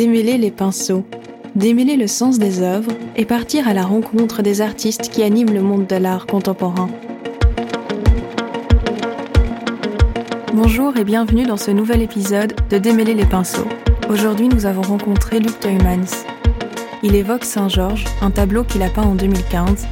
démêler 0.00 0.38
les 0.38 0.50
pinceaux, 0.50 1.04
démêler 1.54 1.98
le 1.98 2.06
sens 2.06 2.38
des 2.38 2.62
œuvres 2.62 2.92
et 3.16 3.26
partir 3.26 3.68
à 3.68 3.74
la 3.74 3.82
rencontre 3.82 4.40
des 4.40 4.62
artistes 4.62 5.10
qui 5.10 5.22
animent 5.22 5.52
le 5.52 5.60
monde 5.60 5.86
de 5.86 5.96
l'art 5.96 6.24
contemporain. 6.24 6.88
Bonjour 10.54 10.96
et 10.96 11.04
bienvenue 11.04 11.44
dans 11.44 11.58
ce 11.58 11.70
nouvel 11.70 12.00
épisode 12.00 12.54
de 12.70 12.78
Démêler 12.78 13.12
les 13.12 13.26
pinceaux. 13.26 13.68
Aujourd'hui, 14.08 14.48
nous 14.48 14.64
avons 14.64 14.80
rencontré 14.80 15.38
Luc 15.38 15.60
Teumans. 15.60 16.24
Il 17.02 17.14
évoque 17.14 17.44
Saint-Georges, 17.44 18.06
un 18.22 18.30
tableau 18.30 18.64
qu'il 18.64 18.82
a 18.82 18.88
peint 18.88 19.02
en 19.02 19.16
2015, 19.16 19.86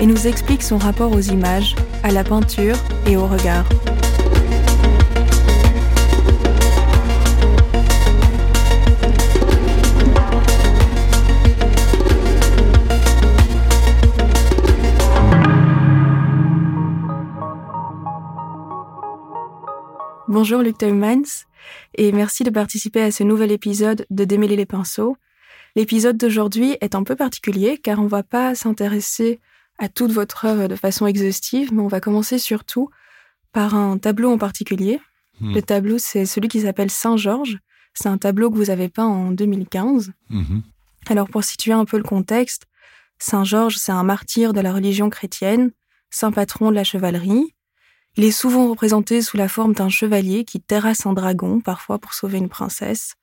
et 0.00 0.06
nous 0.06 0.26
explique 0.26 0.62
son 0.62 0.78
rapport 0.78 1.12
aux 1.12 1.20
images, 1.20 1.76
à 2.02 2.10
la 2.10 2.24
peinture 2.24 2.76
et 3.06 3.18
au 3.18 3.26
regard. 3.26 3.66
Bonjour 20.32 20.62
Luc 20.62 20.78
Teumans 20.78 21.44
et 21.94 22.10
merci 22.10 22.42
de 22.42 22.48
participer 22.48 23.02
à 23.02 23.10
ce 23.10 23.22
nouvel 23.22 23.52
épisode 23.52 24.06
de 24.08 24.24
Démêler 24.24 24.56
les 24.56 24.64
pinceaux. 24.64 25.18
L'épisode 25.76 26.16
d'aujourd'hui 26.16 26.78
est 26.80 26.94
un 26.94 27.02
peu 27.02 27.16
particulier 27.16 27.76
car 27.76 27.98
on 27.98 28.06
va 28.06 28.22
pas 28.22 28.54
s'intéresser 28.54 29.40
à 29.78 29.90
toute 29.90 30.10
votre 30.10 30.46
œuvre 30.46 30.68
de 30.68 30.74
façon 30.74 31.06
exhaustive, 31.06 31.74
mais 31.74 31.82
on 31.82 31.86
va 31.86 32.00
commencer 32.00 32.38
surtout 32.38 32.88
par 33.52 33.74
un 33.74 33.98
tableau 33.98 34.30
en 34.30 34.38
particulier. 34.38 35.00
Hmm. 35.38 35.52
Le 35.52 35.60
tableau, 35.60 35.98
c'est 35.98 36.24
celui 36.24 36.48
qui 36.48 36.62
s'appelle 36.62 36.90
Saint-Georges. 36.90 37.58
C'est 37.92 38.08
un 38.08 38.16
tableau 38.16 38.50
que 38.50 38.56
vous 38.56 38.70
avez 38.70 38.88
peint 38.88 39.04
en 39.04 39.32
2015. 39.32 40.14
Mhm. 40.30 40.62
Alors 41.10 41.28
pour 41.28 41.44
situer 41.44 41.72
un 41.72 41.84
peu 41.84 41.98
le 41.98 42.04
contexte, 42.04 42.62
Saint-Georges, 43.18 43.76
c'est 43.76 43.92
un 43.92 44.02
martyr 44.02 44.54
de 44.54 44.62
la 44.62 44.72
religion 44.72 45.10
chrétienne, 45.10 45.72
saint 46.08 46.32
patron 46.32 46.70
de 46.70 46.76
la 46.76 46.84
chevalerie. 46.84 47.54
Il 48.16 48.24
est 48.24 48.30
souvent 48.30 48.68
représenté 48.68 49.22
sous 49.22 49.36
la 49.36 49.48
forme 49.48 49.72
d'un 49.72 49.88
chevalier 49.88 50.44
qui 50.44 50.60
terrasse 50.60 51.06
un 51.06 51.14
dragon, 51.14 51.60
parfois 51.60 51.98
pour 51.98 52.12
sauver 52.12 52.38
une 52.38 52.48
princesse. 52.48 53.14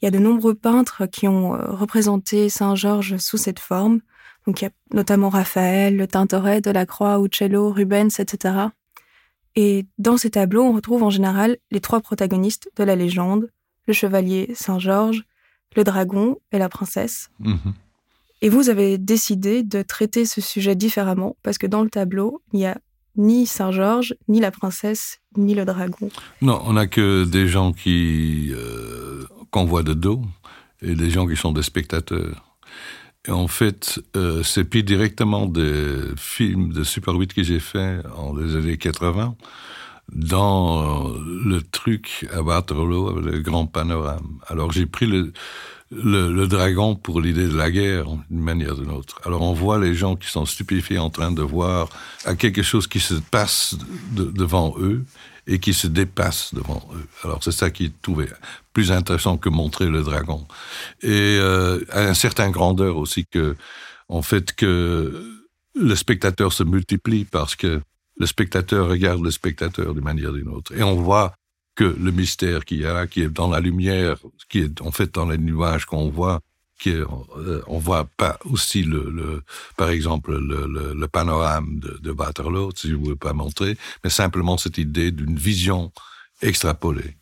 Il 0.00 0.06
y 0.06 0.08
a 0.08 0.10
de 0.10 0.18
nombreux 0.18 0.54
peintres 0.54 1.06
qui 1.06 1.28
ont 1.28 1.54
euh, 1.54 1.70
représenté 1.70 2.48
Saint 2.48 2.74
Georges 2.74 3.16
sous 3.18 3.36
cette 3.36 3.60
forme. 3.60 4.00
Donc 4.46 4.60
il 4.60 4.64
y 4.64 4.68
a 4.68 4.70
notamment 4.92 5.28
Raphaël, 5.28 5.96
le 5.96 6.06
Tintoret, 6.06 6.60
Delacroix, 6.60 7.20
Uccello, 7.22 7.70
Rubens, 7.70 8.18
etc. 8.18 8.54
Et 9.56 9.86
dans 9.98 10.16
ces 10.16 10.30
tableaux, 10.30 10.64
on 10.64 10.72
retrouve 10.72 11.04
en 11.04 11.10
général 11.10 11.56
les 11.70 11.80
trois 11.80 12.00
protagonistes 12.00 12.70
de 12.76 12.84
la 12.84 12.96
légende, 12.96 13.50
le 13.86 13.92
chevalier 13.94 14.52
Saint 14.54 14.80
Georges, 14.80 15.24
le 15.76 15.84
dragon 15.84 16.38
et 16.52 16.58
la 16.58 16.68
princesse. 16.68 17.30
Mhm. 17.38 17.74
Et 18.42 18.48
vous 18.48 18.68
avez 18.68 18.98
décidé 18.98 19.62
de 19.62 19.82
traiter 19.82 20.26
ce 20.26 20.40
sujet 20.40 20.74
différemment 20.74 21.36
parce 21.42 21.56
que 21.56 21.66
dans 21.66 21.82
le 21.82 21.88
tableau, 21.88 22.42
il 22.52 22.60
y 22.60 22.66
a 22.66 22.76
ni 23.16 23.46
Saint-Georges, 23.46 24.14
ni 24.28 24.40
la 24.40 24.50
princesse, 24.50 25.20
ni 25.36 25.54
le 25.54 25.64
dragon. 25.64 26.08
Non, 26.42 26.60
on 26.64 26.74
n'a 26.74 26.86
que 26.86 27.24
des 27.24 27.48
gens 27.48 27.72
qui 27.72 28.52
euh, 28.52 29.24
qu'on 29.50 29.64
voit 29.64 29.82
de 29.82 29.94
dos 29.94 30.22
et 30.82 30.94
des 30.94 31.10
gens 31.10 31.26
qui 31.26 31.36
sont 31.36 31.52
des 31.52 31.62
spectateurs. 31.62 32.58
Et 33.26 33.30
en 33.30 33.48
fait, 33.48 34.00
euh, 34.16 34.42
c'est 34.42 34.64
pris 34.64 34.84
directement 34.84 35.46
des 35.46 36.00
films 36.16 36.72
de 36.72 36.84
Super 36.84 37.14
8 37.14 37.32
que 37.32 37.42
j'ai 37.42 37.60
fait 37.60 38.02
en 38.16 38.36
les 38.36 38.56
années 38.56 38.76
80 38.76 39.36
dans 40.12 41.08
le 41.08 41.62
truc 41.62 42.26
à 42.32 42.42
Waterloo, 42.42 43.20
le 43.20 43.38
grand 43.40 43.66
panorama. 43.66 44.20
Alors 44.48 44.70
j'ai 44.70 44.84
pris 44.84 45.06
le, 45.06 45.32
le, 45.90 46.46
dragon 46.46 46.96
pour 46.96 47.20
l'idée 47.20 47.48
de 47.48 47.56
la 47.56 47.70
guerre, 47.70 48.06
d'une 48.30 48.40
manière 48.40 48.72
ou 48.72 48.82
d'une 48.82 48.90
autre. 48.90 49.20
Alors 49.24 49.42
on 49.42 49.52
voit 49.52 49.78
les 49.78 49.94
gens 49.94 50.16
qui 50.16 50.28
sont 50.28 50.46
stupéfiés 50.46 50.98
en 50.98 51.10
train 51.10 51.32
de 51.32 51.42
voir 51.42 51.88
à 52.24 52.34
quelque 52.34 52.62
chose 52.62 52.86
qui 52.86 53.00
se 53.00 53.14
passe 53.14 53.76
devant 54.12 54.74
eux 54.78 55.04
et 55.46 55.58
qui 55.58 55.74
se 55.74 55.86
dépasse 55.86 56.54
devant 56.54 56.88
eux. 56.94 57.06
Alors 57.22 57.42
c'est 57.44 57.52
ça 57.52 57.70
qui 57.70 57.86
est 57.86 58.02
trouvé 58.02 58.26
plus 58.72 58.92
intéressant 58.92 59.36
que 59.36 59.48
montrer 59.48 59.86
le 59.86 60.02
dragon. 60.02 60.46
Et 61.02 61.38
euh, 61.38 61.84
à 61.90 62.00
un 62.00 62.14
certain 62.14 62.50
grandeur 62.50 62.96
aussi 62.96 63.26
que, 63.26 63.56
en 64.08 64.22
fait, 64.22 64.54
que 64.54 65.42
le 65.74 65.94
spectateur 65.96 66.52
se 66.52 66.62
multiplie 66.62 67.24
parce 67.24 67.56
que 67.56 67.80
le 68.16 68.26
spectateur 68.26 68.88
regarde 68.88 69.22
le 69.22 69.30
spectateur 69.30 69.92
d'une 69.92 70.04
manière 70.04 70.30
ou 70.30 70.36
d'une 70.36 70.48
autre. 70.48 70.72
Et 70.76 70.82
on 70.82 70.94
voit 70.94 71.34
que 71.74 71.84
le 71.84 72.10
mystère 72.12 72.64
qu'il 72.64 72.80
y 72.80 72.86
a, 72.86 73.06
qui 73.06 73.22
est 73.22 73.28
dans 73.28 73.48
la 73.48 73.60
lumière, 73.60 74.16
qui 74.48 74.60
est 74.60 74.80
en 74.80 74.92
fait 74.92 75.12
dans 75.14 75.28
les 75.28 75.38
nuages 75.38 75.86
qu'on 75.86 76.08
voit, 76.08 76.40
qui 76.78 76.90
est, 76.90 77.02
euh, 77.02 77.62
on 77.66 77.78
voit 77.78 78.06
pas 78.16 78.38
aussi 78.44 78.82
le, 78.82 79.10
le 79.10 79.42
par 79.76 79.90
exemple 79.90 80.36
le, 80.36 80.94
le, 80.94 81.08
panorama 81.08 81.66
de, 81.70 81.98
de 82.02 82.10
Waterloo, 82.10 82.70
si 82.76 82.88
je 82.88 82.94
ne 82.94 82.98
voulais 82.98 83.16
pas 83.16 83.32
montrer, 83.32 83.76
mais 84.02 84.10
simplement 84.10 84.56
cette 84.56 84.78
idée 84.78 85.10
d'une 85.10 85.36
vision 85.36 85.92
extrapolée. 86.42 87.16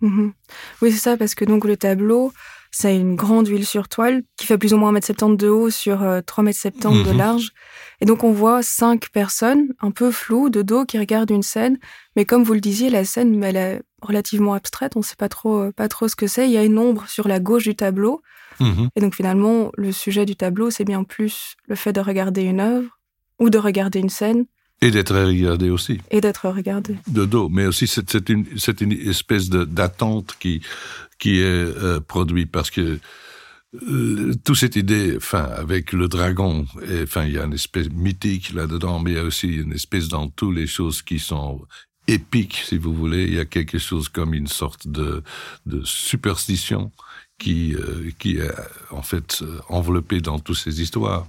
Mhm. 0.00 0.32
Oui, 0.80 0.92
c'est 0.92 0.98
ça, 0.98 1.16
parce 1.16 1.34
que 1.34 1.44
donc 1.44 1.64
le 1.64 1.76
tableau, 1.76 2.32
c'est 2.70 2.96
une 2.96 3.16
grande 3.16 3.48
huile 3.48 3.66
sur 3.66 3.88
toile 3.88 4.22
qui 4.36 4.46
fait 4.46 4.58
plus 4.58 4.74
ou 4.74 4.76
moins 4.76 4.92
1m70 4.92 5.36
de 5.36 5.48
haut 5.48 5.70
sur 5.70 6.02
3m70 6.02 6.86
euh, 6.86 7.04
de 7.04 7.10
mhm. 7.10 7.16
large. 7.16 7.52
Et 8.00 8.04
donc 8.04 8.24
on 8.24 8.32
voit 8.32 8.62
cinq 8.62 9.08
personnes 9.10 9.68
un 9.80 9.90
peu 9.90 10.10
floues 10.10 10.50
de 10.50 10.62
dos 10.62 10.84
qui 10.84 10.98
regardent 10.98 11.30
une 11.30 11.42
scène. 11.42 11.78
Mais 12.16 12.24
comme 12.24 12.44
vous 12.44 12.54
le 12.54 12.60
disiez, 12.60 12.90
la 12.90 13.04
scène, 13.04 13.42
elle 13.42 13.56
est 13.56 13.82
relativement 14.02 14.54
abstraite. 14.54 14.96
On 14.96 15.00
ne 15.00 15.04
sait 15.04 15.16
pas 15.16 15.28
trop, 15.28 15.58
euh, 15.58 15.72
pas 15.72 15.88
trop 15.88 16.08
ce 16.08 16.16
que 16.16 16.26
c'est. 16.26 16.46
Il 16.46 16.52
y 16.52 16.58
a 16.58 16.64
une 16.64 16.78
ombre 16.78 17.08
sur 17.08 17.28
la 17.28 17.40
gauche 17.40 17.64
du 17.64 17.74
tableau. 17.74 18.22
Mhm. 18.60 18.88
Et 18.96 19.00
donc 19.00 19.14
finalement, 19.14 19.70
le 19.76 19.92
sujet 19.92 20.26
du 20.26 20.36
tableau, 20.36 20.70
c'est 20.70 20.84
bien 20.84 21.04
plus 21.04 21.56
le 21.66 21.74
fait 21.74 21.92
de 21.92 22.00
regarder 22.00 22.42
une 22.42 22.60
œuvre 22.60 22.98
ou 23.38 23.50
de 23.50 23.58
regarder 23.58 24.00
une 24.00 24.08
scène. 24.08 24.46
Et 24.80 24.90
d'être 24.90 25.14
regardé 25.14 25.70
aussi. 25.70 26.00
Et 26.10 26.20
d'être 26.20 26.48
regardé. 26.48 26.96
De 27.08 27.24
dos. 27.24 27.48
Mais 27.48 27.66
aussi, 27.66 27.88
c'est 27.88 28.28
une, 28.28 28.46
une, 28.80 28.92
espèce 28.92 29.48
d'attente 29.50 30.36
qui, 30.38 30.62
qui 31.18 31.40
est 31.40 31.44
euh, 31.44 32.00
produite 32.00 32.50
parce 32.52 32.70
que 32.70 33.00
euh, 33.74 34.34
toute 34.44 34.56
cette 34.56 34.76
idée, 34.76 35.16
enfin, 35.16 35.42
avec 35.42 35.92
le 35.92 36.06
dragon, 36.06 36.64
enfin, 37.02 37.24
il 37.24 37.32
y 37.32 37.38
a 37.38 37.44
une 37.44 37.54
espèce 37.54 37.90
mythique 37.90 38.52
là-dedans, 38.52 39.00
mais 39.00 39.12
il 39.12 39.16
y 39.16 39.20
a 39.20 39.24
aussi 39.24 39.48
une 39.48 39.72
espèce 39.72 40.06
dans 40.06 40.28
toutes 40.28 40.54
les 40.54 40.68
choses 40.68 41.02
qui 41.02 41.18
sont 41.18 41.60
épiques, 42.06 42.62
si 42.64 42.78
vous 42.78 42.94
voulez. 42.94 43.24
Il 43.24 43.34
y 43.34 43.40
a 43.40 43.44
quelque 43.44 43.78
chose 43.78 44.08
comme 44.08 44.32
une 44.32 44.46
sorte 44.46 44.86
de, 44.86 45.24
de 45.66 45.82
superstition 45.84 46.92
qui, 47.36 47.74
euh, 47.74 48.10
qui 48.18 48.36
est 48.36 48.50
en 48.90 49.02
fait 49.02 49.42
enveloppée 49.68 50.20
dans 50.20 50.38
toutes 50.38 50.56
ces 50.56 50.80
histoires. 50.80 51.26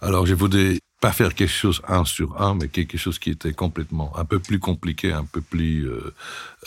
Alors, 0.00 0.26
je 0.26 0.34
voudrais 0.34 0.78
pas 1.04 1.12
faire 1.12 1.34
quelque 1.34 1.52
chose 1.52 1.82
un 1.86 2.06
sur 2.06 2.40
un, 2.40 2.54
mais 2.54 2.68
quelque 2.68 2.96
chose 2.96 3.18
qui 3.18 3.28
était 3.28 3.52
complètement 3.52 4.10
un 4.16 4.24
peu 4.24 4.38
plus 4.38 4.58
compliqué, 4.58 5.12
un 5.12 5.26
peu 5.26 5.42
plus 5.42 5.86
euh, 5.86 6.14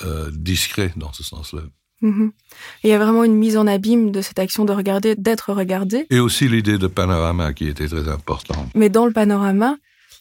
euh, 0.04 0.30
discret 0.32 0.94
dans 0.96 1.12
ce 1.12 1.24
sens-là. 1.24 1.64
Mhm. 2.02 2.32
Il 2.84 2.92
y 2.92 2.94
a 2.94 3.00
vraiment 3.00 3.24
une 3.24 3.34
mise 3.34 3.58
en 3.58 3.66
abîme 3.66 4.12
de 4.12 4.22
cette 4.22 4.38
action 4.38 4.64
de 4.64 4.74
regarder, 4.74 5.16
d'être 5.16 5.54
regardé. 5.54 6.06
Et 6.12 6.20
aussi 6.20 6.48
l'idée 6.48 6.78
de 6.78 6.86
panorama 6.86 7.52
qui 7.54 7.68
était 7.68 7.88
très 7.88 8.08
importante. 8.10 8.70
Mais 8.76 8.90
dans 8.90 9.08
le 9.08 9.12
panorama, 9.12 9.76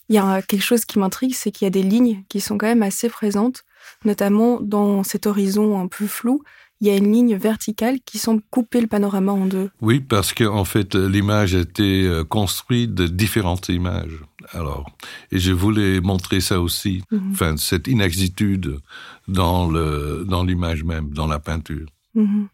il 0.09 0.15
y 0.15 0.19
a 0.19 0.41
quelque 0.41 0.65
chose 0.65 0.87
qui 0.87 0.99
m'intrigue, 0.99 1.35
c'est 1.35 1.51
qu'il 1.51 1.67
y 1.67 1.69
a 1.69 1.77
des 1.79 1.83
lignes 1.83 2.23
qui 2.31 2.41
sont 2.41 2.57
quand 2.57 2.69
même 2.69 2.83
assez 2.83 3.11
présentes, 3.11 3.65
notamment 4.07 4.61
dans 4.63 5.03
cet 5.03 5.27
horizon 5.27 5.79
un 5.79 5.89
peu 5.89 6.07
flou 6.07 6.43
il 6.81 6.87
y 6.87 6.91
a 6.91 6.97
une 6.97 7.13
ligne 7.13 7.37
verticale 7.37 8.01
qui 8.05 8.19
semble 8.19 8.43
couper 8.51 8.81
le 8.81 8.87
panorama 8.87 9.33
en 9.33 9.47
deux. 9.47 9.71
Oui, 9.81 10.01
parce 10.01 10.35
qu'en 10.35 10.59
en 10.59 10.65
fait, 10.65 10.95
l'image 10.95 11.55
a 11.55 11.61
été 11.61 12.05
euh, 12.05 12.25
construite 12.25 12.95
de 12.95 13.07
différentes 13.07 13.69
images. 13.69 14.21
Alors, 14.53 14.87
et 15.33 15.39
je 15.39 15.53
voulais 15.53 16.01
montrer 16.01 16.41
ça 16.41 16.61
aussi, 16.61 17.03
mhm. 17.11 17.33
enfin, 17.33 17.57
cette 17.57 17.89
inexactitude 17.89 18.79
dans 19.27 19.69
le 19.69 20.25
dans 20.29 20.45
l'image 20.45 20.85
même, 20.85 21.11
dans 21.11 21.27
la 21.27 21.39
peinture. 21.39 21.87
Mhm. 22.15 22.49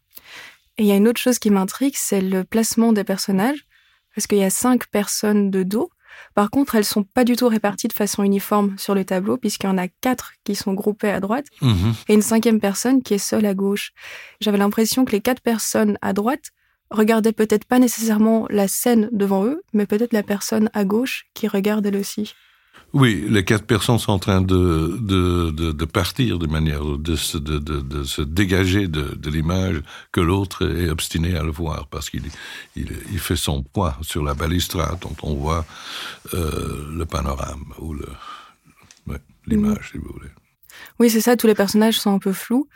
Et 0.78 0.84
il 0.84 0.86
y 0.86 0.92
a 0.92 0.96
une 0.96 1.08
autre 1.08 1.20
chose 1.20 1.38
qui 1.38 1.50
m'intrigue, 1.50 1.94
c'est 1.96 2.22
le 2.22 2.44
placement 2.44 2.92
des 2.92 3.04
personnages, 3.04 3.66
parce 4.14 4.26
qu'il 4.26 4.38
y 4.38 4.44
a 4.44 4.50
cinq 4.50 4.86
personnes 4.86 5.50
de 5.50 5.62
dos 5.62 5.90
par 6.34 6.50
contre, 6.50 6.74
elles 6.74 6.84
sont 6.84 7.02
pas 7.02 7.24
du 7.24 7.36
tout 7.36 7.48
réparties 7.48 7.88
de 7.88 7.92
façon 7.92 8.22
uniforme 8.22 8.76
sur 8.78 8.94
le 8.94 9.04
tableau, 9.04 9.36
puisqu'il 9.36 9.66
y 9.66 9.70
en 9.70 9.78
a 9.78 9.88
quatre 9.88 10.32
qui 10.44 10.54
sont 10.54 10.72
groupées 10.72 11.10
à 11.10 11.20
droite 11.20 11.46
mhm. 11.60 11.94
et 12.08 12.14
une 12.14 12.22
cinquième 12.22 12.60
personne 12.60 13.02
qui 13.02 13.14
est 13.14 13.18
seule 13.18 13.46
à 13.46 13.54
gauche. 13.54 13.92
J'avais 14.40 14.58
l'impression 14.58 15.04
que 15.04 15.12
les 15.12 15.20
quatre 15.20 15.42
personnes 15.42 15.98
à 16.00 16.12
droite 16.12 16.50
regardaient 16.90 17.32
peut-être 17.32 17.64
pas 17.64 17.78
nécessairement 17.78 18.46
la 18.50 18.68
scène 18.68 19.08
devant 19.12 19.44
eux, 19.44 19.62
mais 19.72 19.86
peut-être 19.86 20.12
la 20.12 20.22
personne 20.22 20.70
à 20.74 20.84
gauche 20.84 21.26
qui 21.34 21.48
regarde 21.48 21.86
elle 21.86 21.96
aussi. 21.96 22.34
Oui, 22.92 23.24
les 23.28 23.42
quatre 23.42 23.64
personnes 23.64 23.98
sont 23.98 24.12
en 24.12 24.18
train 24.18 24.42
de, 24.42 24.98
de, 25.00 25.50
de, 25.50 25.84
partir 25.86 26.38
de 26.38 26.46
manière 26.46 26.84
de 26.84 27.16
se, 27.16 27.38
de, 27.38 27.58
de, 27.58 28.04
se 28.04 28.20
dégager 28.20 28.86
de, 28.86 29.30
l'image 29.30 29.82
que 30.12 30.20
l'autre 30.20 30.68
est 30.68 30.90
obstiné 30.90 31.34
à 31.34 31.42
le 31.42 31.50
voir 31.50 31.86
parce 31.86 32.10
qu'il 32.10 32.24
il, 32.76 32.92
il, 33.10 33.18
fait 33.18 33.36
son 33.36 33.62
poids 33.62 33.96
sur 34.02 34.22
la 34.22 34.34
balustrade 34.34 34.98
dont 35.00 35.16
on 35.22 35.34
voit 35.34 35.64
euh, 36.34 36.86
le 36.94 37.06
panorama 37.06 37.64
ou 37.78 37.96
l'image, 39.46 39.90
si 39.92 39.98
vous 39.98 40.12
voulez. 40.12 40.30
Oui, 41.00 41.08
c'est 41.08 41.22
ça, 41.22 41.36
tous 41.36 41.46
les 41.46 41.54
personnages 41.54 41.98
sont 41.98 42.14
un 42.14 42.18
peu 42.18 42.32
flous, 42.32 42.68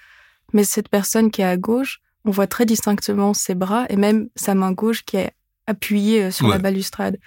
mais 0.55 0.65
cette 0.65 0.89
personne 0.89 1.31
qui 1.31 1.43
est 1.43 1.45
à 1.45 1.59
gauche, 1.59 2.01
on 2.25 2.31
voit 2.31 2.47
très 2.47 2.65
distinctement 2.65 3.35
ses 3.35 3.55
bras 3.55 3.85
et 3.91 3.97
même 3.97 4.29
sa 4.35 4.55
main 4.55 4.73
gauche 4.73 5.05
qui 5.05 5.19
est 5.19 5.33
appuyée 5.67 6.25
euh, 6.25 6.31
sur 6.31 6.49
la 6.49 6.59
balustrade. 6.59 7.19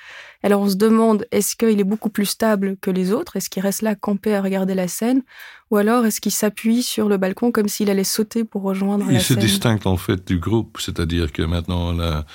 Alors 0.44 0.62
on 0.62 0.70
se 0.70 0.76
demande, 0.76 1.26
est-ce 1.32 1.56
qu'il 1.56 1.80
est 1.80 1.84
beaucoup 1.84 2.10
plus 2.10 2.26
stable 2.26 2.78
que 2.82 2.92
les 2.92 3.12
autres? 3.12 3.36
Est-ce 3.36 3.50
qu'il 3.50 3.62
reste 3.62 3.82
là 3.82 3.96
campé 3.96 4.34
à 4.34 4.42
regarder 4.42 4.76
la 4.76 4.88
scène? 4.88 5.24
Ou 5.72 5.78
alors 5.78 6.06
est-ce 6.06 6.22
qu'il 6.22 6.32
s'appuie 6.32 6.82
sur 6.82 7.10
le 7.10 7.18
balcon 7.18 7.52
comme 7.52 7.68
s'il 7.68 7.90
allait 7.90 8.04
sauter 8.04 8.44
pour 8.44 8.62
rejoindre 8.64 9.06
la 9.06 9.20
scène? 9.20 9.20
Il 9.20 9.24
se 9.24 9.34
distingue 9.34 9.86
en 9.86 9.98
fait 9.98 10.26
du 10.28 10.40
groupe, 10.40 10.80
c'est-à-dire 10.80 11.32
que 11.32 11.42
maintenant 11.44 11.94
on 11.94 12.00
a... 12.00 12.26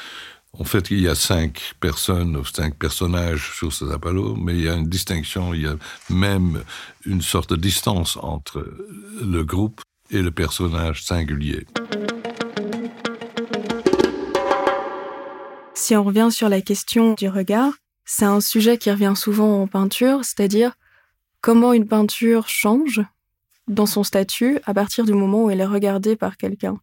En 0.56 0.62
fait, 0.62 0.92
il 0.92 1.00
y 1.00 1.08
a 1.08 1.16
cinq 1.16 1.72
personnes 1.80 2.40
cinq 2.44 2.76
personnages 2.76 3.50
sur 3.56 3.72
ce 3.72 3.84
tableau, 3.86 4.36
mais 4.36 4.54
il 4.54 4.62
y 4.62 4.68
a 4.68 4.74
une 4.74 4.88
distinction, 4.88 5.52
il 5.52 5.62
y 5.62 5.66
a 5.66 5.74
même 6.10 6.62
une 7.04 7.22
sorte 7.22 7.50
de 7.50 7.56
distance 7.56 8.16
entre 8.22 8.64
le 9.20 9.42
groupe 9.42 9.80
et 10.10 10.22
le 10.22 10.30
personnage 10.30 11.02
singulier. 11.02 11.66
Si 15.84 15.94
on 15.94 16.02
revient 16.02 16.28
sur 16.30 16.48
la 16.48 16.62
question 16.62 17.12
du 17.12 17.28
regard, 17.28 17.74
c'est 18.06 18.24
un 18.24 18.40
sujet 18.40 18.78
qui 18.78 18.90
revient 18.90 19.12
souvent 19.14 19.60
en 19.60 19.66
peinture, 19.66 20.20
c'est-à-dire 20.24 20.72
comment 21.42 21.74
une 21.74 21.86
peinture 21.86 22.48
change 22.48 23.02
dans 23.68 23.84
son 23.84 24.02
statut 24.02 24.60
à 24.64 24.72
partir 24.72 25.04
du 25.04 25.12
moment 25.12 25.44
où 25.44 25.50
elle 25.50 25.60
est 25.60 25.66
regardée 25.66 26.16
par 26.16 26.38
quelqu'un. 26.38 26.78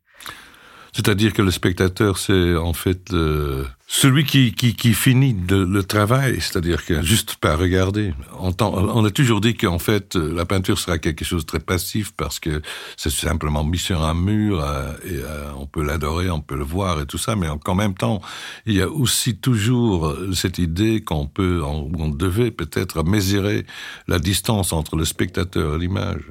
C'est-à-dire 0.93 1.33
que 1.33 1.41
le 1.41 1.49
spectateur, 1.49 2.19
c'est 2.19 2.55
en 2.55 2.73
fait 2.73 3.11
euh, 3.11 3.65
celui 3.93 4.23
qui, 4.23 4.53
qui, 4.53 4.73
qui, 4.73 4.93
finit 4.93 5.35
le 5.49 5.83
travail, 5.83 6.39
c'est-à-dire 6.39 6.85
que 6.85 7.01
juste 7.01 7.35
pas 7.35 7.57
regarder. 7.57 8.13
On, 8.39 8.53
on 8.61 9.03
a 9.03 9.09
toujours 9.11 9.41
dit 9.41 9.53
qu'en 9.53 9.79
fait, 9.79 10.15
la 10.15 10.45
peinture 10.45 10.79
sera 10.79 10.97
quelque 10.97 11.25
chose 11.25 11.41
de 11.41 11.47
très 11.47 11.59
passif 11.59 12.13
parce 12.15 12.39
que 12.39 12.61
c'est 12.95 13.11
simplement 13.11 13.65
mis 13.65 13.77
sur 13.77 14.01
un 14.01 14.13
mur 14.13 14.63
euh, 14.63 14.93
et 15.03 15.15
euh, 15.15 15.51
on 15.57 15.65
peut 15.65 15.83
l'adorer, 15.83 16.29
on 16.29 16.39
peut 16.39 16.55
le 16.55 16.63
voir 16.63 17.01
et 17.01 17.05
tout 17.05 17.17
ça, 17.17 17.35
mais 17.35 17.47
en, 17.49 17.75
même 17.75 17.93
temps, 17.93 18.21
il 18.65 18.75
y 18.75 18.81
a 18.81 18.87
aussi 18.87 19.35
toujours 19.35 20.15
cette 20.33 20.57
idée 20.57 21.01
qu'on 21.01 21.27
peut, 21.27 21.61
on 21.61 22.07
devait 22.07 22.51
peut-être 22.51 23.03
mesurer 23.03 23.65
la 24.07 24.19
distance 24.19 24.71
entre 24.71 24.95
le 24.95 25.03
spectateur 25.03 25.75
et 25.75 25.79
l'image. 25.79 26.23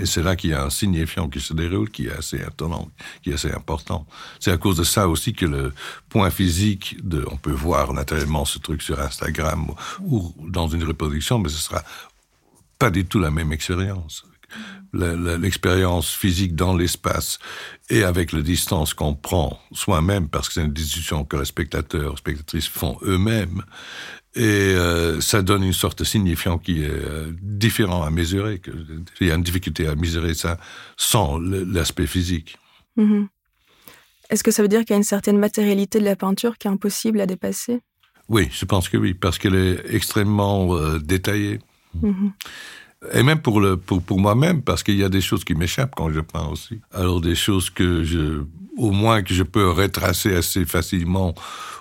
Et 0.00 0.06
c'est 0.06 0.22
là 0.22 0.34
qu'il 0.34 0.50
y 0.50 0.54
a 0.54 0.64
un 0.64 0.70
signifiant 0.70 1.28
qui 1.28 1.40
se 1.40 1.54
déroule, 1.54 1.88
qui 1.90 2.06
est 2.06 2.12
assez 2.12 2.38
étonnant, 2.38 2.90
qui 3.22 3.30
est 3.30 3.34
assez 3.34 3.52
important. 3.52 4.06
C'est 4.40 4.50
à 4.50 4.56
cause 4.56 4.76
de 4.76 4.82
ça 4.82 5.08
aussi 5.08 5.34
que 5.34 5.46
le 5.46 5.72
point 6.08 6.30
physique 6.30 6.96
de, 7.06 7.24
on 7.30 7.36
peut 7.36 7.52
voir 7.52 7.92
naturellement 7.92 8.44
ce 8.44 8.58
truc 8.58 8.82
sur 8.82 9.00
Instagram 9.00 9.68
ou, 10.00 10.34
dans 10.48 10.66
une 10.66 10.82
reproduction, 10.82 11.38
mais 11.38 11.48
ce 11.48 11.58
sera 11.58 11.84
pas 12.78 12.90
du 12.90 13.04
tout 13.04 13.20
la 13.20 13.30
même 13.30 13.52
expérience. 13.52 14.24
L'expérience 14.92 16.10
physique 16.10 16.56
dans 16.56 16.74
l'espace 16.74 17.38
et 17.90 18.02
avec 18.02 18.32
la 18.32 18.40
distance 18.40 18.94
qu'on 18.94 19.14
prend 19.14 19.60
soi-même, 19.72 20.28
parce 20.28 20.48
que 20.48 20.54
c'est 20.54 20.64
une 20.64 20.72
discussion 20.72 21.24
que 21.24 21.36
les 21.36 21.44
spectateurs, 21.44 22.12
les 22.12 22.16
spectatrices 22.16 22.68
font 22.68 22.98
eux-mêmes, 23.02 23.62
et 24.34 24.42
euh, 24.42 25.20
ça 25.20 25.42
donne 25.42 25.64
une 25.64 25.72
sorte 25.72 26.00
de 26.00 26.04
signifiant 26.04 26.58
qui 26.58 26.82
est 26.82 26.90
euh, 26.90 27.32
différent 27.42 28.02
à 28.02 28.10
mesurer. 28.10 28.58
Que, 28.58 28.70
il 29.20 29.26
y 29.26 29.30
a 29.30 29.34
une 29.34 29.42
difficulté 29.42 29.86
à 29.86 29.94
mesurer 29.94 30.34
ça 30.34 30.58
sans 30.96 31.38
l'aspect 31.38 32.06
physique. 32.06 32.56
Mm-hmm. 32.96 33.26
Est-ce 34.30 34.44
que 34.44 34.50
ça 34.50 34.62
veut 34.62 34.68
dire 34.68 34.80
qu'il 34.80 34.90
y 34.90 34.94
a 34.94 34.96
une 34.98 35.02
certaine 35.02 35.38
matérialité 35.38 35.98
de 35.98 36.04
la 36.04 36.16
peinture 36.16 36.58
qui 36.58 36.68
est 36.68 36.70
impossible 36.70 37.20
à 37.20 37.26
dépasser? 37.26 37.80
Oui, 38.28 38.48
je 38.52 38.64
pense 38.66 38.90
que 38.90 38.98
oui, 38.98 39.14
parce 39.14 39.38
qu'elle 39.38 39.54
est 39.54 39.94
extrêmement 39.94 40.76
euh, 40.76 40.98
détaillée. 40.98 41.60
Mm-hmm. 42.02 42.32
Et 43.12 43.22
même 43.22 43.40
pour, 43.40 43.60
le, 43.60 43.76
pour, 43.76 44.02
pour 44.02 44.18
moi-même, 44.18 44.62
parce 44.62 44.82
qu'il 44.82 44.96
y 44.96 45.04
a 45.04 45.08
des 45.08 45.20
choses 45.20 45.44
qui 45.44 45.54
m'échappent 45.54 45.94
quand 45.94 46.10
je 46.10 46.20
peins 46.20 46.48
aussi. 46.48 46.80
Alors 46.92 47.20
des 47.20 47.36
choses 47.36 47.70
que 47.70 48.02
je, 48.02 48.42
au 48.76 48.90
moins 48.90 49.22
que 49.22 49.34
je 49.34 49.44
peux 49.44 49.70
retracer 49.70 50.34
assez 50.34 50.64
facilement 50.64 51.34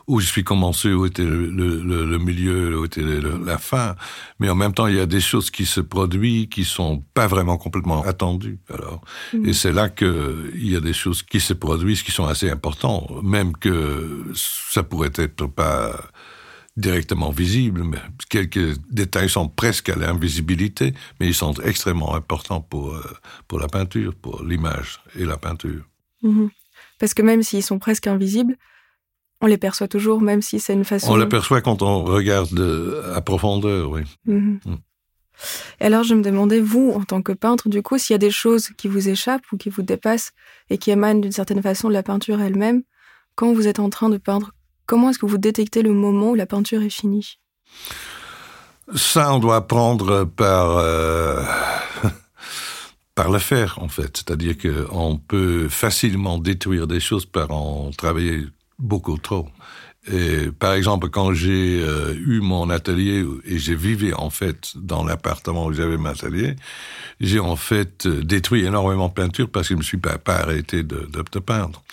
où 0.06 0.22
je 0.22 0.28
suis 0.28 0.44
commencé, 0.44 0.94
où 0.94 1.06
était 1.06 1.26
le, 1.26 1.50
le, 1.50 2.06
le 2.06 2.18
milieu, 2.18 2.80
où 2.80 2.86
était 2.86 3.02
la 3.02 3.58
fin. 3.58 3.96
Mais 4.40 4.50
en 4.50 4.56
même 4.56 4.74
temps, 4.74 4.88
il 4.88 4.96
y 4.96 5.00
a 5.00 5.06
des 5.06 5.20
choses 5.20 5.50
qui 5.50 5.66
se 5.66 5.82
produisent 5.82 6.48
qui 6.48 6.64
sont 6.64 7.04
pas 7.14 7.28
vraiment 7.28 7.58
complètement 7.58 8.04
attendues. 8.04 8.60
Alors, 8.74 9.02
et 9.44 9.54
c'est 9.54 9.74
là 9.74 9.90
que 9.90 10.52
il 10.56 10.72
y 10.72 10.76
a 10.78 10.80
des 10.80 10.94
choses 10.94 11.24
qui 11.24 11.42
se 11.42 11.54
produisent 11.54 12.04
qui 12.04 12.12
sont 12.12 12.26
assez 12.26 12.50
importantes, 12.50 13.22
même 13.22 13.52
que 13.58 14.24
ça 14.34 14.84
pourrait 14.84 15.12
être 15.16 15.46
pas 15.48 16.00
directement 16.78 17.32
visibles, 17.32 17.84
mais 17.84 17.98
quelques 18.30 18.78
détails 18.90 19.30
sont 19.30 19.50
presque 19.50 19.90
à 19.90 19.96
l'invisibilité, 19.96 20.94
mais 21.20 21.28
ils 21.28 21.34
sont 21.34 21.54
extrêmement 21.56 22.16
importants 22.16 22.62
pour, 22.62 22.94
euh, 22.94 23.04
pour 23.48 23.60
la 23.60 23.68
peinture, 23.68 24.14
pour 24.16 24.44
l'image 24.44 25.02
et 25.18 25.26
la 25.26 25.38
peinture. 25.38 25.84
Mm-hmm. 26.24 26.50
Parce 27.00 27.14
que 27.14 27.22
même 27.24 27.44
s'ils 27.44 27.64
sont 27.64 27.80
presque 27.80 28.08
invisibles, 28.08 28.56
on 29.42 29.48
les 29.48 29.58
perçoit 29.58 29.88
toujours, 29.88 30.22
même 30.22 30.42
si 30.42 30.60
c'est 30.60 30.74
une 30.74 30.86
façon. 30.86 31.12
On 31.12 31.16
les 31.16 31.28
perçoit 31.28 31.62
quand 31.62 31.82
on 31.82 32.04
regarde 32.04 32.60
à 33.14 33.22
profondeur, 33.22 33.92
oui. 33.92 34.02
Mhm. 34.26 34.60
Mm. 34.66 34.76
Et 35.80 35.86
alors, 35.86 36.04
je 36.04 36.16
me 36.16 36.24
demandais, 36.24 36.60
vous, 36.60 36.92
en 36.96 37.04
tant 37.04 37.22
que 37.22 37.32
peintre, 37.32 37.70
du 37.70 37.84
coup, 37.84 38.00
s'il 38.00 38.14
y 38.14 38.16
a 38.16 38.20
des 38.20 38.32
choses 38.32 38.70
qui 38.78 38.88
vous 38.88 39.10
échappent 39.10 39.46
ou 39.52 39.58
qui 39.58 39.70
vous 39.70 39.84
dépassent 39.84 40.32
et 40.72 40.80
qui 40.80 40.90
émanent 40.90 41.20
d'une 41.20 41.32
certaine 41.32 41.62
façon 41.62 41.90
de 41.90 41.94
la 41.94 42.02
peinture 42.02 42.42
elle-même, 42.42 42.82
quand 43.36 43.54
vous 43.54 43.68
êtes 43.68 43.80
en 43.80 43.92
train 43.92 44.10
de 44.10 44.18
peindre, 44.18 44.52
comment 44.88 45.12
est-ce 45.12 45.20
que 45.20 45.28
vous 45.28 45.38
détectez 45.38 45.84
le 45.84 45.94
moment 45.94 46.32
où 46.32 46.36
la 46.36 46.48
peinture 46.48 46.82
est 46.82 46.90
finie? 46.90 47.38
Ça, 48.96 49.34
on 49.34 49.40
doit 49.40 49.58
apprendre 49.58 50.24
par. 50.24 50.78
Euh, 50.78 51.44
par 53.16 53.30
le 53.30 53.40
faire, 53.40 53.80
en 53.82 53.88
fait. 53.88 54.18
C'est-à-dire 54.18 54.56
qu'on 54.58 55.18
peut 55.18 55.68
facilement 55.70 56.38
détruire 56.38 56.88
des 56.88 57.00
choses 57.00 57.26
par 57.26 57.52
en 57.52 57.92
travailler 57.92 58.46
beaucoup 58.80 59.18
trop. 59.18 59.48
Et 60.12 60.50
par 60.58 60.74
exemple, 60.74 61.10
quand 61.10 61.34
j'ai 61.34 61.82
euh, 61.82 62.14
eu 62.14 62.40
mon 62.40 62.70
atelier 62.70 63.26
et 63.46 63.60
j'ai 63.60 63.76
vécu 63.76 64.14
en 64.14 64.30
fait 64.30 64.74
dans 64.76 65.04
l'appartement 65.04 65.66
où 65.66 65.74
j'avais 65.74 65.98
mon 65.98 66.10
atelier, 66.10 66.56
j'ai 67.20 67.40
en 67.40 67.56
fait 67.56 68.06
euh, 68.06 68.24
détruit 68.24 68.66
énormément 68.66 69.08
de 69.10 69.14
peinture 69.14 69.50
parce 69.50 69.68
que 69.68 69.74
je 69.74 69.80
me 69.80 69.84
suis 69.84 69.98
pas, 69.98 70.18
pas 70.18 70.38
arrêté 70.38 70.84
de, 70.84 71.10
de, 71.12 71.40
peindre. 71.40 71.84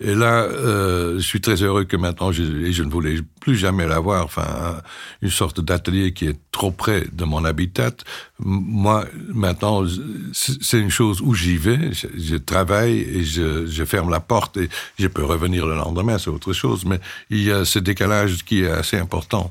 Et 0.00 0.14
là, 0.14 0.42
euh, 0.42 1.16
je 1.16 1.26
suis 1.26 1.40
très 1.40 1.62
heureux 1.62 1.84
que 1.84 1.96
maintenant, 1.96 2.32
je, 2.32 2.70
je 2.70 2.82
ne 2.82 2.90
voulais 2.90 3.16
plus 3.40 3.56
jamais 3.56 3.86
l'avoir, 3.86 4.24
enfin, 4.24 4.80
une 5.22 5.30
sorte 5.30 5.60
d'atelier 5.60 6.12
qui 6.12 6.26
est 6.26 6.38
trop 6.52 6.70
près 6.70 7.04
de 7.12 7.24
mon 7.24 7.44
habitat. 7.44 7.92
Moi, 8.40 9.06
maintenant, 9.28 9.84
c'est 10.32 10.78
une 10.78 10.90
chose 10.90 11.20
où 11.20 11.34
j'y 11.34 11.56
vais, 11.56 11.92
je, 11.92 12.36
travaille 12.36 12.98
et 12.98 13.24
je, 13.24 13.66
je 13.66 13.84
ferme 13.84 14.10
la 14.10 14.20
porte 14.20 14.56
et 14.56 14.68
je 14.98 15.06
peux 15.06 15.24
revenir 15.24 15.66
le 15.66 15.76
lendemain, 15.76 16.18
c'est 16.18 16.30
autre 16.30 16.52
chose, 16.52 16.84
mais 16.84 17.00
il 17.30 17.42
y 17.42 17.52
a 17.52 17.57
ce 17.64 17.78
décalage 17.78 18.44
qui 18.44 18.62
est 18.62 18.70
assez 18.70 18.96
important. 18.96 19.50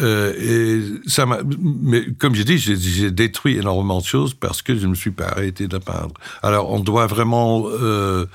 Euh, 0.00 0.34
et 0.38 1.08
ça 1.08 1.26
m'a, 1.26 1.38
mais 1.60 2.04
comme 2.18 2.34
j'ai 2.34 2.44
dit, 2.44 2.58
j'ai 2.58 3.10
détruit 3.10 3.58
énormément 3.58 4.00
de 4.00 4.04
choses 4.04 4.34
parce 4.34 4.62
que 4.62 4.76
je 4.76 4.84
ne 4.84 4.90
me 4.90 4.94
suis 4.94 5.10
pas 5.10 5.26
arrêté 5.26 5.68
de 5.68 5.78
peindre. 5.78 6.14
Alors, 6.42 6.70
on 6.70 6.80
doit 6.80 7.06
vraiment 7.06 7.64
euh, 7.66 8.26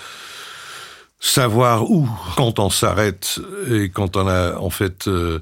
savoir 1.20 1.90
où, 1.90 2.10
quand 2.38 2.60
on 2.60 2.70
s'arrête 2.70 3.40
et 3.70 3.90
quand 3.90 4.16
on 4.16 4.28
a 4.28 4.58
en 4.58 4.70
fait 4.70 5.08
euh, 5.08 5.40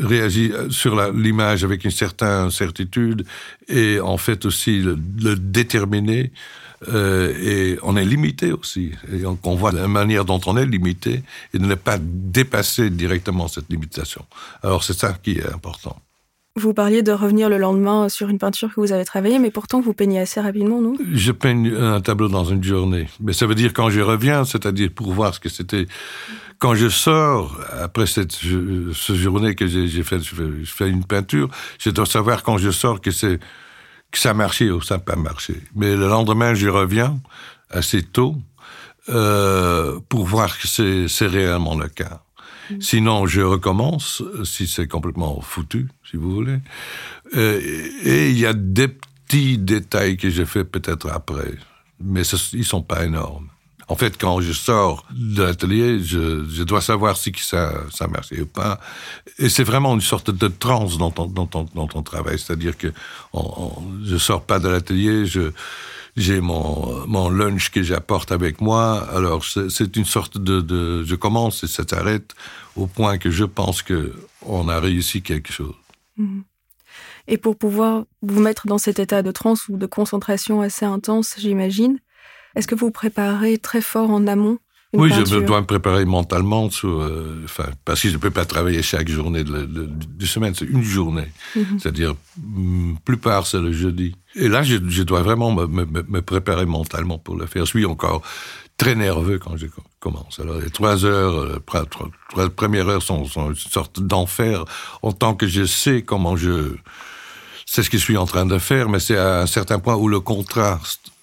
réagi 0.00 0.52
sur 0.70 1.12
l'image 1.12 1.62
avec 1.62 1.84
une 1.84 1.92
certaine 1.92 2.50
certitude 2.50 3.24
et 3.68 4.00
en 4.00 4.16
fait 4.16 4.44
aussi 4.44 4.80
le 4.80 5.36
déterminer 5.36 6.32
euh, 6.88 7.34
et 7.40 7.78
on 7.82 7.96
est 7.96 8.04
limité 8.04 8.52
aussi. 8.52 8.92
Et 9.12 9.24
on, 9.26 9.54
voit 9.54 9.72
la 9.72 9.88
manière 9.88 10.24
dont 10.24 10.40
on 10.46 10.56
est 10.56 10.66
limité 10.66 11.22
et 11.52 11.58
de 11.58 11.66
ne 11.66 11.74
pas 11.74 11.98
dépasser 11.98 12.90
directement 12.90 13.48
cette 13.48 13.70
limitation. 13.70 14.24
Alors 14.62 14.84
c'est 14.84 14.98
ça 14.98 15.16
qui 15.22 15.32
est 15.32 15.52
important. 15.52 15.96
Vous 16.56 16.72
parliez 16.72 17.02
de 17.02 17.10
revenir 17.10 17.48
le 17.48 17.58
lendemain 17.58 18.08
sur 18.08 18.28
une 18.28 18.38
peinture 18.38 18.72
que 18.72 18.80
vous 18.80 18.92
avez 18.92 19.04
travaillée, 19.04 19.40
mais 19.40 19.50
pourtant 19.50 19.80
vous 19.80 19.92
peignez 19.92 20.20
assez 20.20 20.40
rapidement, 20.40 20.80
non? 20.80 20.94
Je 21.12 21.32
peigne 21.32 21.74
un 21.74 22.00
tableau 22.00 22.28
dans 22.28 22.44
une 22.44 22.62
journée. 22.62 23.08
Mais 23.20 23.32
ça 23.32 23.46
veut 23.46 23.56
dire 23.56 23.72
quand 23.72 23.90
je 23.90 24.00
reviens, 24.00 24.44
c'est-à-dire 24.44 24.90
pour 24.94 25.12
voir 25.12 25.34
ce 25.34 25.40
que 25.40 25.48
c'était. 25.48 25.88
Quand 26.60 26.76
je 26.76 26.88
sors, 26.88 27.60
après 27.82 28.06
cette, 28.06 28.30
ce 28.32 29.14
journée 29.14 29.56
que 29.56 29.66
j'ai 29.66 30.02
fait, 30.04 30.20
je 30.20 30.64
fais 30.64 30.88
une 30.88 31.04
peinture, 31.04 31.50
je 31.80 31.90
dois 31.90 32.06
savoir 32.06 32.44
quand 32.44 32.56
je 32.58 32.70
sors 32.70 33.00
que 33.00 33.10
c'est 33.10 33.40
que 34.14 34.20
ça 34.20 34.30
a 34.30 34.34
marché 34.34 34.70
ou 34.70 34.80
ça 34.80 34.94
n'a 34.94 35.00
pas 35.00 35.16
marché. 35.16 35.54
Mais 35.74 35.94
le 35.96 36.08
lendemain, 36.08 36.54
j'y 36.54 36.68
reviens 36.68 37.18
assez 37.70 38.02
tôt 38.02 38.36
euh, 39.08 39.98
pour 40.08 40.24
voir 40.24 40.56
que 40.58 40.66
c'est 41.08 41.26
réellement 41.26 41.76
le 41.76 41.88
cas. 41.88 42.22
Mm. 42.70 42.80
Sinon, 42.80 43.26
je 43.26 43.42
recommence, 43.42 44.22
si 44.44 44.66
c'est 44.66 44.86
complètement 44.86 45.40
foutu, 45.40 45.88
si 46.08 46.16
vous 46.16 46.30
voulez. 46.30 46.58
Euh, 47.34 47.60
et 48.04 48.30
il 48.30 48.38
y 48.38 48.46
a 48.46 48.54
des 48.54 48.88
petits 48.88 49.58
détails 49.58 50.16
que 50.16 50.30
j'ai 50.30 50.46
fait 50.46 50.64
peut-être 50.64 51.10
après, 51.10 51.52
mais 52.00 52.22
ils 52.52 52.64
sont 52.64 52.82
pas 52.82 53.04
énormes. 53.04 53.48
En 53.88 53.96
fait, 53.96 54.16
quand 54.18 54.40
je 54.40 54.52
sors 54.52 55.04
de 55.10 55.42
l'atelier, 55.42 56.02
je, 56.02 56.62
dois 56.62 56.80
savoir 56.80 57.16
si 57.16 57.32
ça, 57.36 57.72
ça 57.92 58.06
marche 58.06 58.32
ou 58.32 58.46
pas. 58.46 58.80
Et 59.38 59.48
c'est 59.48 59.64
vraiment 59.64 59.94
une 59.94 60.00
sorte 60.00 60.30
de 60.30 60.48
transe 60.48 60.96
dans 60.98 61.10
ton, 61.10 61.26
dans 61.26 61.46
ton, 61.46 61.66
dans 61.74 61.86
ton 61.86 62.02
travail. 62.02 62.38
C'est-à-dire 62.38 62.76
que 62.78 62.92
on, 63.32 63.40
on, 63.40 63.72
je 64.04 64.16
sors 64.16 64.42
pas 64.42 64.58
de 64.58 64.68
l'atelier, 64.68 65.26
je, 65.26 65.52
j'ai 66.16 66.40
mon, 66.40 67.06
mon 67.06 67.28
lunch 67.28 67.70
que 67.70 67.82
j'apporte 67.82 68.32
avec 68.32 68.60
moi. 68.60 69.06
Alors, 69.12 69.44
c'est 69.44 69.96
une 69.96 70.04
sorte 70.04 70.38
de, 70.38 70.60
de, 70.60 71.04
Je 71.04 71.14
commence 71.14 71.64
et 71.64 71.66
ça 71.66 71.84
s'arrête 71.88 72.34
au 72.76 72.86
point 72.86 73.18
que 73.18 73.30
je 73.30 73.44
pense 73.44 73.82
que 73.82 74.14
on 74.42 74.68
a 74.68 74.78
réussi 74.78 75.22
quelque 75.22 75.52
chose. 75.52 75.74
Mhm. 76.16 76.44
Et 77.26 77.38
pour 77.38 77.56
pouvoir 77.56 78.04
vous 78.22 78.40
mettre 78.40 78.66
dans 78.66 78.78
cet 78.78 78.98
état 78.98 79.22
de 79.22 79.30
transe 79.30 79.68
ou 79.68 79.76
de 79.78 79.86
concentration 79.86 80.60
assez 80.60 80.84
intense, 80.84 81.34
j'imagine, 81.38 81.98
est-ce 82.54 82.66
que 82.66 82.74
vous 82.74 82.90
préparez 82.90 83.58
très 83.58 83.80
fort 83.80 84.10
en 84.10 84.26
amont 84.26 84.58
oui, 84.94 85.10
je 85.12 85.38
dois 85.40 85.60
me 85.60 85.66
préparer 85.66 86.04
mentalement, 86.04 86.70
sur, 86.70 87.00
euh, 87.00 87.42
enfin, 87.44 87.66
parce 87.84 88.00
que 88.00 88.08
je 88.08 88.14
ne 88.14 88.18
peux 88.18 88.30
pas 88.30 88.44
travailler 88.44 88.82
chaque 88.82 89.08
journée 89.08 89.44
de, 89.44 89.64
de, 89.64 89.86
de 89.86 90.26
semaine, 90.26 90.54
c'est 90.54 90.66
une 90.66 90.82
journée. 90.82 91.26
Mhm. 91.56 91.78
C'est-à-dire, 91.78 92.14
mm, 92.38 92.94
plupart, 93.04 93.46
c'est 93.46 93.60
le 93.60 93.72
jeudi. 93.72 94.14
Et 94.36 94.48
là, 94.48 94.62
je, 94.62 94.76
je 94.86 95.02
dois 95.02 95.22
vraiment 95.22 95.52
me, 95.52 95.66
me, 95.66 95.84
me, 95.84 96.22
préparer 96.22 96.66
mentalement 96.66 97.18
pour 97.18 97.36
le 97.36 97.46
faire. 97.46 97.64
Je 97.64 97.70
suis 97.70 97.84
encore 97.84 98.22
très 98.76 98.94
nerveux 98.94 99.38
quand 99.38 99.56
je 99.56 99.66
commence. 100.00 100.38
Alors, 100.40 100.58
les 100.58 100.70
trois 100.70 101.04
heures, 101.04 101.38
euh, 101.38 101.84
trois, 102.28 102.48
premières 102.50 102.88
heures 102.88 103.02
sont, 103.02 103.24
sont 103.24 103.50
une 103.50 103.56
sorte 103.56 104.00
d'enfer, 104.00 104.64
en 105.02 105.12
tant 105.12 105.34
que 105.34 105.46
je 105.46 105.64
sais 105.64 106.02
comment 106.02 106.36
je... 106.36 106.74
C'est 107.66 107.82
ce 107.82 107.90
que 107.90 107.98
je 107.98 108.02
suis 108.02 108.18
en 108.18 108.26
train 108.26 108.46
de 108.46 108.58
faire, 108.58 108.88
mais 108.88 109.00
c'est 109.00 109.16
à 109.16 109.40
un 109.40 109.46
certain 109.46 109.78
point 109.78 109.96
où 109.96 110.06
le 110.06 110.20
contraste 110.20 111.13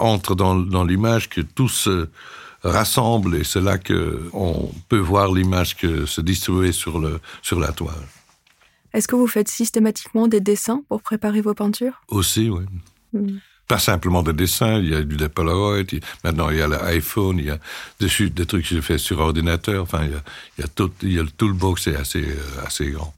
entre 0.00 0.34
dans, 0.34 0.56
dans 0.56 0.84
l'image 0.84 1.28
que 1.28 1.40
tout 1.40 1.68
se 1.68 2.08
rassemble 2.62 3.36
et 3.36 3.44
c'est 3.44 3.60
là 3.60 3.78
que 3.78 4.28
on 4.32 4.70
peut 4.88 4.98
voir 4.98 5.32
l'image 5.32 5.76
que 5.76 6.06
se 6.06 6.20
distribuer 6.20 6.72
sur 6.72 6.98
le 6.98 7.20
sur 7.42 7.58
la 7.58 7.72
toile. 7.72 7.94
Est-ce 8.92 9.08
que 9.08 9.16
vous 9.16 9.28
faites 9.28 9.48
systématiquement 9.48 10.26
des 10.26 10.40
dessins 10.40 10.82
pour 10.88 11.00
préparer 11.00 11.40
vos 11.40 11.54
peintures? 11.54 12.02
Aussi, 12.08 12.50
oui. 12.50 12.64
Hmm. 13.12 13.38
Pas 13.68 13.78
simplement 13.78 14.24
des 14.24 14.32
dessins, 14.32 14.78
il 14.78 14.88
y 14.88 14.94
a 14.94 15.02
du 15.02 15.16
Polaroid, 15.28 15.84
maintenant 16.24 16.50
il 16.50 16.58
y 16.58 16.62
a 16.62 16.66
l'iPhone, 16.66 17.38
il 17.38 17.44
y 17.44 17.50
a 17.50 17.58
des, 18.00 18.30
des 18.30 18.46
trucs 18.46 18.68
que 18.68 18.74
je 18.74 18.80
fais 18.80 18.98
sur 18.98 19.20
ordinateur, 19.20 19.84
enfin 19.84 20.00
il 20.02 20.10
y 20.10 20.14
a, 20.14 20.22
il 20.58 20.62
y 20.62 20.64
a 20.64 20.68
tout, 20.68 20.90
il 21.02 21.12
y 21.12 21.18
a 21.20 21.22
le 21.22 21.30
toolbox 21.30 21.86
est 21.86 21.94
assez, 21.94 22.24
euh, 22.24 22.66
assez 22.66 22.90
grand. 22.90 23.14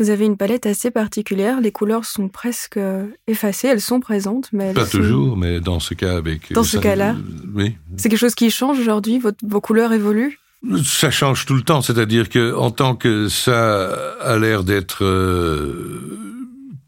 Vous 0.00 0.08
avez 0.08 0.24
une 0.24 0.38
palette 0.38 0.64
assez 0.64 0.90
particulière. 0.90 1.60
Les 1.60 1.72
couleurs 1.72 2.06
sont 2.06 2.28
presque 2.28 2.80
effacées. 3.26 3.68
Elles 3.68 3.82
sont 3.82 4.00
présentes, 4.00 4.48
mais 4.50 4.72
pas 4.72 4.86
toujours. 4.86 5.36
Mais 5.36 5.60
dans 5.60 5.78
ce 5.78 5.92
cas, 5.92 6.16
avec 6.16 6.50
dans 6.54 6.64
ce 6.64 6.78
cas-là, 6.78 7.16
oui. 7.54 7.76
C'est 7.98 8.08
quelque 8.08 8.18
chose 8.18 8.34
qui 8.34 8.50
change 8.50 8.78
aujourd'hui. 8.80 9.20
Vos 9.42 9.60
couleurs 9.60 9.92
évoluent. 9.92 10.40
Ça 10.82 11.10
change 11.10 11.44
tout 11.44 11.54
le 11.54 11.60
temps. 11.60 11.82
C'est-à-dire 11.82 12.30
que 12.30 12.54
en 12.54 12.70
tant 12.70 12.94
que 12.94 13.28
ça 13.28 13.90
a 14.22 14.38
l'air 14.38 14.64
d'être 14.64 15.04
euh, 15.04 16.40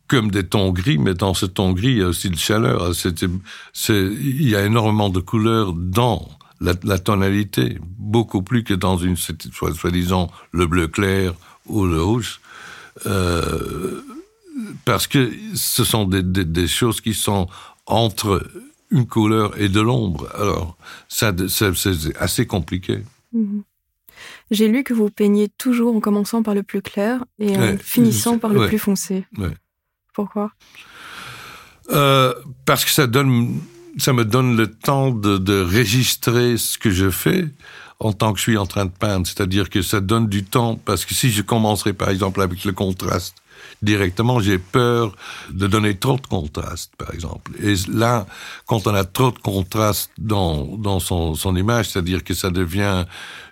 comme 0.09 0.31
des 0.31 0.45
tons 0.45 0.71
gris, 0.71 0.97
mais 0.97 1.12
dans 1.12 1.35
ce 1.35 1.45
ton 1.45 1.73
gris, 1.73 1.88
il 1.88 1.99
y 1.99 2.02
a 2.02 2.07
aussi 2.07 2.31
de 2.31 2.38
chaleur. 2.38 2.95
C'est, 2.95 3.23
il 3.90 4.49
y 4.49 4.57
a 4.57 4.64
énormément 4.64 5.11
de 5.11 5.21
couleurs 5.21 5.75
dans 5.75 6.31
la, 6.62 6.73
la 6.83 6.99
tonalité, 6.99 7.78
beaucoup 7.99 8.40
plus 8.40 8.64
que 8.64 8.73
dans 8.73 8.97
une, 8.97 9.16
soi-disant, 9.16 10.31
le 10.52 10.66
bleu 10.66 10.88
clair 10.88 11.35
ou 11.66 11.85
le 11.85 12.02
rouge. 12.02 12.40
Euh, 13.07 14.03
parce 14.85 15.07
que 15.07 15.31
ce 15.55 15.85
sont 15.85 16.05
des, 16.05 16.23
des, 16.23 16.45
des, 16.45 16.69
choses 16.69 17.01
qui 17.01 17.15
sont 17.15 17.49
entre 17.87 18.47
une 18.91 19.07
couleur 19.07 19.59
et 19.59 19.69
de 19.69 19.81
l'ombre. 19.81 20.29
Alors, 20.35 20.77
ça, 21.09 21.33
c'est 21.49 22.17
assez 22.19 22.47
compliqué. 22.47 23.03
Mhm. 23.33 23.63
J'ai 24.51 24.69
lu 24.69 24.85
que 24.85 24.95
vous 24.95 25.11
peignez 25.11 25.49
toujours 25.49 25.97
en 25.97 26.01
commençant 26.01 26.43
par 26.43 26.55
le 26.55 26.63
plus 26.63 26.83
clair 26.83 27.25
et 27.39 27.57
en 27.57 27.77
finissant 27.79 28.39
par 28.39 28.53
le 28.53 28.67
plus 28.69 28.79
foncé. 28.79 29.25
Ouais. 29.39 29.57
Pourquoi? 30.13 30.53
Euh, 31.91 32.35
Parce 32.67 32.85
que 32.85 32.91
ça 32.91 33.07
donne, 33.07 33.61
ça 33.97 34.13
me 34.13 34.25
donne 34.25 34.57
le 34.57 34.71
temps 34.71 35.11
de, 35.11 35.39
de 35.39 35.63
registrer 35.63 36.57
ce 36.59 36.79
que 36.79 36.91
je 36.91 37.11
fais 37.11 37.47
en 38.03 38.13
tant 38.13 38.33
que 38.33 38.39
je 38.39 38.43
suis 38.43 38.59
en 38.59 38.67
train 38.67 38.85
de 38.85 38.91
peindre. 38.91 39.27
C'est-à-dire 39.27 39.71
que 39.71 39.81
ça 39.81 40.01
donne 40.01 40.27
du 40.27 40.45
temps, 40.45 40.77
parce 40.77 41.05
que 41.05 41.15
si 41.15 41.31
je 41.31 41.41
commencerais 41.41 41.93
par 41.93 42.11
exemple 42.11 42.43
avec 42.43 42.65
le 42.65 42.73
contraste 42.73 43.37
directement, 43.81 44.41
j'ai 44.41 44.59
peur 44.59 45.15
de 45.51 45.69
donner 45.69 45.97
trop 45.97 46.17
de 46.17 46.27
contraste, 46.27 46.93
par 46.97 47.15
exemple. 47.15 47.53
Et 47.63 47.75
là, 47.89 48.27
quand 48.67 48.89
on 48.89 48.95
a 48.95 49.05
trop 49.05 49.31
de 49.31 49.39
contraste 49.39 50.11
dans, 50.19 50.65
dans 50.77 50.99
son, 50.99 51.35
son 51.35 51.55
image, 51.55 51.91
c'est-à-dire 51.91 52.25
que 52.25 52.35
ça 52.35 52.51
devient 52.51 53.05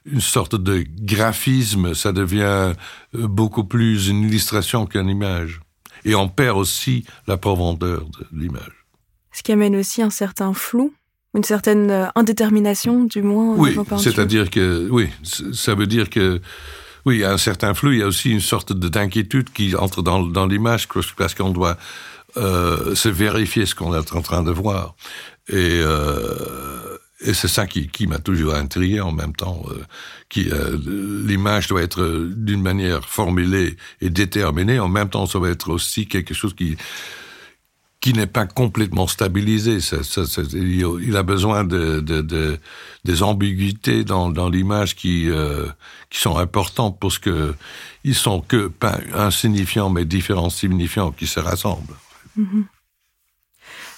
une 0.04 0.20
sorte 0.20 0.56
de 0.56 0.84
graphisme, 1.00 1.94
ça 1.94 2.12
devient 2.12 2.42
euh, 2.42 2.74
beaucoup 3.12 3.64
plus 3.64 4.08
une 4.08 4.24
illustration 4.24 4.84
qu'une 4.86 5.08
image. 5.08 5.60
Et 6.04 6.14
on 6.14 6.28
perd 6.28 6.56
aussi 6.56 7.04
la 7.28 7.36
profondeur 7.36 8.04
de 8.06 8.26
l'image. 8.32 8.86
Ce 9.32 9.42
qui 9.42 9.52
amène 9.52 9.76
aussi 9.76 10.02
un 10.02 10.10
certain 10.10 10.54
flou 10.54 10.92
une 11.34 11.44
certaine 11.44 11.90
euh, 11.90 12.06
indétermination, 12.14 13.04
du 13.04 13.22
moins. 13.22 13.54
Oui, 13.56 13.76
c'est-à-dire 13.98 14.50
que, 14.50 14.88
oui, 14.90 15.08
ça 15.52 15.74
veut 15.74 15.86
dire 15.86 16.10
que, 16.10 16.40
oui, 17.06 17.16
il 17.16 17.20
y 17.20 17.24
a 17.24 17.32
un 17.32 17.38
certain 17.38 17.74
flou, 17.74 17.92
il 17.92 17.98
y 17.98 18.02
a 18.02 18.06
aussi 18.06 18.30
une 18.30 18.40
sorte 18.40 18.72
d'inquiétude 18.72 19.50
qui 19.50 19.74
entre 19.76 20.02
dans, 20.02 20.22
dans 20.22 20.46
l'image, 20.46 20.88
parce 21.16 21.34
qu'on 21.34 21.50
doit 21.50 21.78
euh, 22.36 22.94
se 22.94 23.08
vérifier 23.08 23.66
ce 23.66 23.74
qu'on 23.74 23.94
est 23.94 24.12
en 24.12 24.22
train 24.22 24.42
de 24.42 24.50
voir. 24.50 24.94
Et, 25.48 25.80
euh, 25.82 26.98
et 27.22 27.34
c'est 27.34 27.48
ça 27.48 27.66
qui, 27.66 27.88
qui 27.88 28.06
m'a 28.06 28.18
toujours 28.18 28.54
intrigué 28.54 29.00
en 29.00 29.12
même 29.12 29.34
temps. 29.34 29.62
Euh, 29.70 29.82
qui 30.28 30.48
euh, 30.50 30.78
l'image 31.26 31.66
doit 31.66 31.82
être 31.82 32.28
d'une 32.34 32.62
manière 32.62 33.04
formulée 33.04 33.76
et 34.00 34.10
déterminée. 34.10 34.78
En 34.78 34.88
même 34.88 35.10
temps, 35.10 35.26
ça 35.26 35.38
va 35.38 35.50
être 35.50 35.70
aussi 35.70 36.06
quelque 36.06 36.34
chose 36.34 36.54
qui 36.54 36.76
qui 38.00 38.14
n'est 38.14 38.26
pas 38.26 38.46
complètement 38.46 39.06
stabilisé. 39.06 39.80
Ça, 39.80 40.02
ça, 40.02 40.24
ça, 40.24 40.42
il 40.52 41.16
a 41.16 41.22
besoin 41.22 41.64
de, 41.64 42.00
de, 42.00 42.22
de 42.22 42.58
des 43.04 43.22
ambiguïtés 43.22 44.04
dans, 44.04 44.30
dans 44.30 44.48
l'image 44.48 44.96
qui, 44.96 45.28
euh, 45.28 45.66
qui 46.08 46.18
sont 46.18 46.36
importantes 46.38 46.98
parce 47.00 47.18
que 47.18 47.54
ils 48.04 48.14
sont 48.14 48.40
que 48.40 48.68
pas 48.68 48.98
insignifiants 49.14 49.90
mais 49.90 50.04
différents 50.04 50.50
signifiants 50.50 51.12
qui 51.12 51.26
se 51.26 51.40
rassemblent. 51.40 51.96
Mm-hmm. 52.38 52.64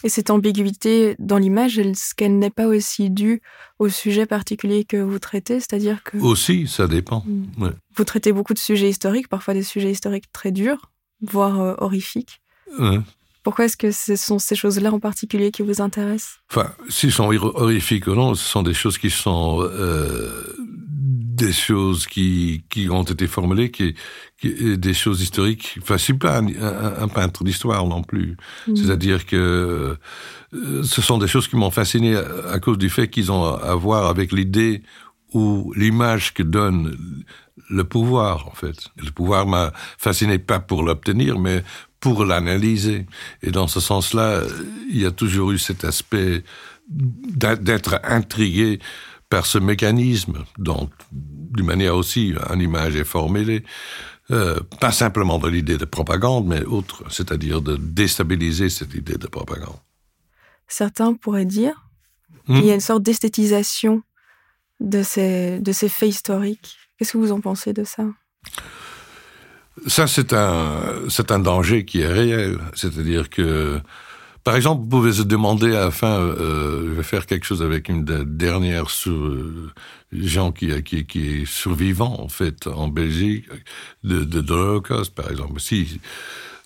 Et 0.05 0.09
cette 0.09 0.31
ambiguïté 0.31 1.15
dans 1.21 1.39
l'image, 1.39 1.79
est-ce 1.79 2.15
qu'elle 2.15 2.39
n'est 2.39 2.51
pas 2.51 2.67
aussi 2.67 3.09
due 3.09 3.41
au 3.79 3.89
sujet 3.89 4.27
particulier 4.27 4.85
que 4.85 4.97
vous 4.97 5.21
traitez 5.21 5.61
C'est-à-dire 5.61 6.03
que... 6.03 6.17
Aussi, 6.19 6.67
ça 6.67 6.89
dépend. 6.89 7.25
Mm. 7.25 7.71
Vous 7.95 8.05
traitez 8.05 8.33
beaucoup 8.33 8.55
de 8.55 8.59
sujets 8.59 8.89
historiques, 8.89 9.29
parfois 9.29 9.55
des 9.55 9.63
sujets 9.63 9.93
historiques 9.93 10.31
très 10.33 10.51
durs, 10.51 10.91
voire 11.21 11.61
euh, 11.61 11.75
horrifiques. 11.79 12.41
Ouais. 12.81 12.99
Pourquoi 13.43 13.65
est-ce 13.65 13.77
que 13.77 13.91
ce 13.91 14.17
sont 14.17 14.39
ces 14.39 14.55
choses-là 14.55 14.93
en 14.93 15.01
particulier 15.01 15.51
qui 15.51 15.63
vous 15.63 15.81
intéressent? 15.81 16.39
Enfin, 16.51 16.73
s'ils 16.89 17.13
sont 17.13 17.25
horrifiques 17.25 18.07
ou 18.07 18.15
non, 18.15 18.35
ce 18.35 18.45
sont 18.45 18.63
des 18.63 18.75
choses 18.75 18.99
qui 18.99 19.11
sont 19.11 19.61
euh, 19.63 20.55
des 21.43 21.53
choses 21.53 22.07
qui, 22.07 22.65
qui 22.71 22.89
ont 22.89 23.03
été 23.03 23.27
formulées, 23.27 23.71
qui, 23.71 23.95
qui 24.41 24.79
des 24.79 24.95
choses 24.95 25.23
historiques. 25.23 25.79
Enfin, 25.83 25.97
je 25.97 26.05
suis 26.05 26.15
pas 26.15 26.39
un, 26.39 26.47
un, 26.47 27.09
peintre 27.09 27.43
d'histoire 27.43 27.87
non 27.87 28.03
plus. 28.03 28.37
Mmh. 28.69 28.77
C'est-à-dire 28.77 29.27
que 29.27 29.97
euh, 30.55 30.83
ce 30.85 31.03
sont 31.03 31.19
des 31.19 31.27
choses 31.27 31.49
qui 31.49 31.57
m'ont 31.57 31.71
fasciné 31.71 32.17
à, 32.17 32.53
à, 32.53 32.61
cause 32.61 32.79
du 32.79 32.91
fait 32.91 33.09
qu'ils 33.09 33.33
ont 33.33 33.45
à 33.45 33.75
voir 33.75 34.07
avec 34.07 34.33
l'idée 34.33 34.83
ou 35.33 35.73
l'image 35.75 36.35
que 36.35 36.43
donne 36.43 36.97
le 37.71 37.85
pouvoir, 37.85 38.49
en 38.49 38.55
fait. 38.55 38.89
Le 39.03 39.11
pouvoir 39.11 39.47
m'a 39.47 39.73
fasciné 39.99 40.39
pas 40.39 40.61
pour 40.61 40.83
l'obtenir, 40.83 41.39
mais 41.39 41.65
pour 42.03 42.25
l'analyser. 42.25 43.07
Et 43.43 43.53
dans 43.53 43.69
ce 43.69 43.81
sens-là, 43.81 44.43
il 44.91 45.01
y 45.01 45.07
a 45.07 45.13
toujours 45.13 45.53
eu 45.53 45.59
cet 45.59 45.85
aspect 45.85 46.43
d'être 46.91 48.01
intrigué 48.03 48.81
par 49.31 49.47
ce 49.47 49.57
mécanisme, 49.57 50.45
dont, 50.59 50.91
d'une 51.13 51.65
manière 51.65 51.97
aussi, 51.97 52.35
une 52.53 52.61
image 52.61 52.97
est 52.97 53.05
formulée, 53.05 53.65
euh, 54.31 54.59
pas 54.81 54.93
simplement 54.93 55.39
de 55.39 55.49
l'idée 55.49 55.79
de 55.79 55.85
propagande, 55.85 56.47
mais 56.47 56.65
autre, 56.65 57.05
c'est-à-dire 57.09 57.63
de 57.63 57.77
déstabiliser 57.77 58.69
cette 58.69 58.95
idée 58.95 59.17
de 59.17 59.29
propagande. 59.29 59.79
Certains 60.67 61.15
pourraient 61.15 61.47
dire 61.47 61.89
hmm? 62.49 62.57
qu'il 62.57 62.67
y 62.67 62.71
a 62.73 62.75
une 62.75 62.81
sorte 62.81 63.05
d'esthétisation 63.05 64.03
de 64.81 65.03
ces, 65.05 65.61
de 65.61 65.73
ces 65.73 65.89
faits 65.89 66.11
historiques. 66.11 66.77
Qu'est-ce 66.99 67.13
que 67.13 67.19
vous 67.19 67.33
en 67.33 67.41
pensez 67.41 67.73
de 67.73 67.85
ça? 67.85 68.05
Ça, 69.87 70.07
c'est 70.07 70.33
un, 70.33 70.71
c'est 71.09 71.31
un 71.31 71.38
danger 71.38 71.85
qui 71.85 72.00
est 72.00 72.12
réel. 72.12 72.59
C'est-à-dire 72.75 73.31
que, 73.31 73.81
par 74.45 74.57
exemple, 74.57 74.83
vous 74.83 74.88
pouvez 74.88 75.12
se 75.12 75.23
demander 75.23 75.75
à 75.75 75.87
la 75.87 75.91
fin, 75.91 76.19
euh, 76.19 76.88
je 76.88 76.95
vais 76.95 77.02
faire 77.02 77.26
quelque 77.26 77.47
chose 77.47 77.62
avec 77.62 77.88
une 77.88 78.05
dernière 78.05 78.87
euh, 79.07 79.71
gens 80.12 80.52
qui, 80.52 80.83
qui, 80.83 81.07
qui 81.07 81.29
est 81.29 81.47
survivant, 81.47 82.21
en 82.21 82.29
fait, 82.29 82.67
en 82.67 82.88
Belgique, 82.88 83.47
de, 84.05 84.25
de, 84.25 84.41
de 84.41 84.55
l'Holocauste, 84.55 85.14
par 85.14 85.31
exemple. 85.31 85.61
Si, 85.61 86.00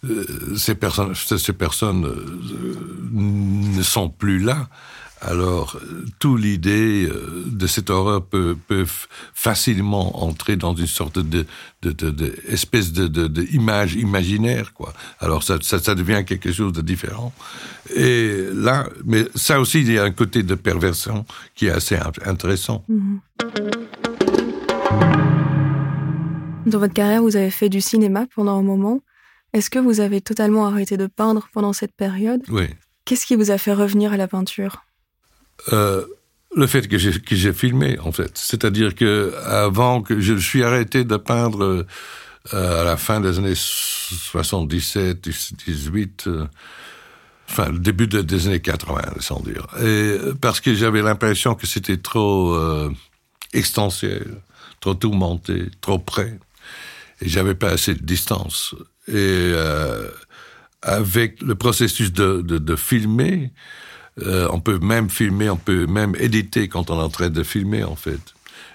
euh, 0.05 0.57
ces 0.57 0.75
personnes, 0.75 1.15
ces 1.15 1.53
personnes 1.53 2.05
euh, 2.07 2.77
ne 3.13 3.83
sont 3.83 4.11
plus 4.11 4.39
là, 4.39 4.69
alors 5.21 5.81
toute 6.19 6.41
l'idée 6.41 7.07
euh, 7.07 7.45
de 7.47 7.67
cette 7.67 7.91
horreur 7.91 8.25
peut, 8.25 8.57
peut 8.69 8.87
facilement 9.35 10.25
entrer 10.25 10.57
dans 10.57 10.75
une 10.75 10.87
sorte 10.87 11.19
de, 11.19 11.47
de, 11.83 11.93
de, 11.93 12.11
de 12.11 12.35
espèce 12.49 12.93
de, 12.93 13.43
image 13.53 13.95
imaginaire, 13.95 14.75
quoi. 14.75 14.93
Alors 15.21 15.43
ça, 15.43 15.59
ça, 15.63 15.79
ça, 15.79 15.95
devient 15.95 16.25
quelque 16.27 16.53
chose 16.53 16.73
de 16.73 16.83
différent. 16.83 17.33
Et 17.95 18.45
là, 18.53 18.89
mais 19.05 19.27
ça 19.35 19.61
aussi, 19.61 19.81
il 19.81 19.93
y 19.93 19.99
a 19.99 20.05
un 20.05 20.11
côté 20.11 20.43
de 20.43 20.55
perversion 20.55 21.25
qui 21.55 21.67
est 21.67 21.71
assez 21.71 21.97
intéressant. 22.25 22.85
Mm 22.89 22.99
-hmm. 22.99 23.19
Dans 26.67 26.81
votre 26.81 26.95
carrière, 26.95 27.23
vous 27.23 27.37
avez 27.37 27.51
fait 27.51 27.69
du 27.69 27.81
cinéma 27.81 28.27
pendant 28.35 28.59
un 28.59 28.63
moment. 28.63 29.01
Est-ce 29.53 29.71
que 29.71 29.79
vous 29.79 30.01
avez 30.01 30.21
totalement 30.21 30.67
arrêté 30.67 30.97
de 30.97 31.07
peindre 31.07 31.49
pendant 31.53 31.73
cette 31.73 31.95
période? 31.95 32.43
Oui. 32.49 32.67
Qu'est-ce 33.05 33.25
qui 33.25 33.37
vous 33.37 33.53
a 33.53 33.59
fait 33.59 33.73
revenir 33.73 34.13
à 34.13 34.17
la 34.17 34.27
peinture? 34.27 34.86
Euh, 35.73 36.05
Le 36.55 36.67
fait 36.67 36.89
que 36.89 36.97
j'ai 36.99 37.53
filmé, 37.53 37.99
en 37.99 38.13
fait. 38.13 38.33
C'est-à-dire 38.37 38.95
que 38.95 39.35
avant 39.45 40.03
que 40.03 40.21
je 40.21 40.35
suis 40.35 40.63
arrêté 40.65 41.05
de 41.05 41.17
peindre 41.17 41.87
euh, 42.55 42.83
à 42.83 42.85
la 42.85 42.97
fin 42.97 43.21
des 43.21 43.39
années 43.39 43.55
77, 43.57 45.29
18, 45.67 46.25
euh, 46.27 46.47
enfin, 47.49 47.71
le 47.71 47.79
début 47.79 48.07
de, 48.07 48.23
des 48.23 48.47
années 48.47 48.61
80, 48.61 49.03
sans 49.21 49.41
dire. 49.41 49.67
Parce 50.41 50.61
que 50.61 50.75
j'avais 50.75 51.03
l'impression 51.03 51.55
que 51.55 51.67
c'était 51.67 51.97
trop 51.97 52.55
euh, 52.55 52.93
extensiel, 53.53 54.41
trop 54.81 54.95
tourmenté, 54.95 55.65
trop 55.81 55.99
près 55.99 56.39
et 57.21 57.29
j'avais 57.29 57.55
pas 57.55 57.71
assez 57.71 57.95
de 57.95 58.05
distance. 58.05 58.75
Et 59.09 59.53
avec 60.83 61.41
le 61.41 61.55
processus 61.55 62.13
de, 62.13 62.43
de 62.43 62.77
filmer, 62.77 63.53
euh, 64.23 64.49
on 64.51 64.61
peut 64.61 64.79
même 64.79 65.11
filmer, 65.11 65.51
on 65.51 65.57
peut 65.57 65.87
même 65.87 66.15
éditer 66.19 66.69
quand 66.69 66.91
on 66.91 66.99
est 66.99 67.05
en 67.05 67.09
train 67.09 67.31
de 67.31 67.43
filmer, 67.43 67.85
en 67.85 67.97
fait. 67.97 68.21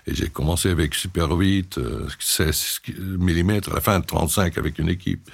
Et 0.07 0.15
j'ai 0.15 0.29
commencé 0.29 0.69
avec 0.69 0.95
Super 0.95 1.31
8, 1.31 1.77
euh, 1.77 2.07
16 2.19 2.81
mm, 2.97 3.49
à 3.49 3.73
la 3.73 3.81
fin 3.81 4.01
35 4.01 4.57
avec 4.57 4.79
une 4.79 4.89
équipe. 4.89 5.29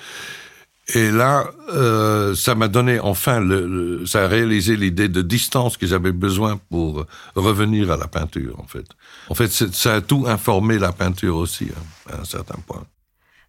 Et 0.94 1.12
là, 1.12 1.52
euh, 1.74 2.34
ça 2.34 2.56
m'a 2.56 2.70
donné 2.70 3.02
enfin, 3.02 3.42
le, 3.42 3.68
le, 3.68 4.06
ça 4.06 4.24
a 4.24 4.28
réalisé 4.28 4.78
l'idée 4.78 5.10
de 5.10 5.22
distance 5.22 5.76
que 5.76 5.86
j'avais 5.86 6.14
besoin 6.14 6.58
pour 6.70 7.06
revenir 7.36 7.92
à 7.92 7.98
la 7.98 8.08
peinture, 8.08 8.58
en 8.60 8.68
fait. 8.68 8.86
En 9.30 9.36
fait, 9.36 9.50
ça 9.50 9.96
a 9.96 10.02
tout 10.02 10.24
informé 10.28 10.80
la 10.80 10.94
peinture 10.94 11.36
aussi, 11.36 11.68
hein, 11.76 12.14
à 12.14 12.22
un 12.22 12.24
certain 12.24 12.60
point. 12.66 12.86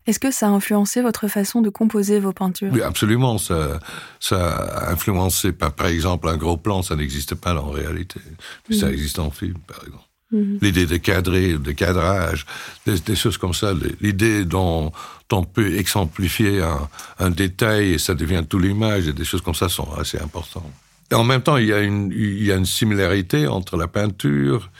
Est-ce 0.08 0.18
que 0.18 0.30
ça 0.30 0.46
a 0.46 0.50
influencé 0.50 1.02
votre 1.02 1.28
façon 1.28 1.60
de 1.60 1.68
composer 1.68 2.18
vos 2.18 2.32
peintures? 2.32 2.70
Oui, 2.72 2.80
absolument. 2.80 3.36
Ça, 3.36 3.78
ça 4.20 4.56
a 4.56 4.90
influencé. 4.90 5.52
Par, 5.52 5.74
par 5.74 5.88
exemple, 5.88 6.30
un 6.30 6.38
gros 6.38 6.56
plan, 6.56 6.82
ça 6.82 6.96
n'existe 6.96 7.34
pas 7.34 7.54
en 7.54 7.70
réalité. 7.70 8.18
Mais 8.70 8.76
mmh. 8.76 8.78
ça 8.80 8.90
existe 8.90 9.18
en 9.18 9.30
film, 9.30 9.58
par 9.66 9.84
exemple. 9.84 10.04
Mmh. 10.30 10.58
L'idée 10.62 10.86
de 10.86 10.96
cadrer, 10.96 11.58
de 11.58 11.72
cadrage, 11.72 12.46
des, 12.86 12.98
des 13.00 13.16
choses 13.16 13.36
comme 13.36 13.52
ça. 13.52 13.74
L'idée 14.00 14.46
dont 14.46 14.92
on 15.30 15.44
peut 15.44 15.76
exemplifier 15.76 16.62
un, 16.62 16.88
un, 17.18 17.28
détail 17.28 17.92
et 17.92 17.98
ça 17.98 18.14
devient 18.14 18.44
toute 18.48 18.62
l'image 18.62 19.08
et 19.08 19.12
des 19.12 19.26
choses 19.26 19.42
comme 19.42 19.54
ça 19.54 19.68
sont 19.68 19.92
assez 19.92 20.18
importantes. 20.18 20.72
Et 21.10 21.16
en 21.16 21.24
même 21.24 21.42
temps, 21.42 21.58
il 21.58 21.66
y 21.66 21.72
a 21.74 21.80
une, 21.80 22.10
il 22.12 22.44
y 22.44 22.50
a 22.50 22.56
une 22.56 22.64
similarité 22.64 23.46
entre 23.46 23.76
la 23.76 23.88
peinture 23.88 24.70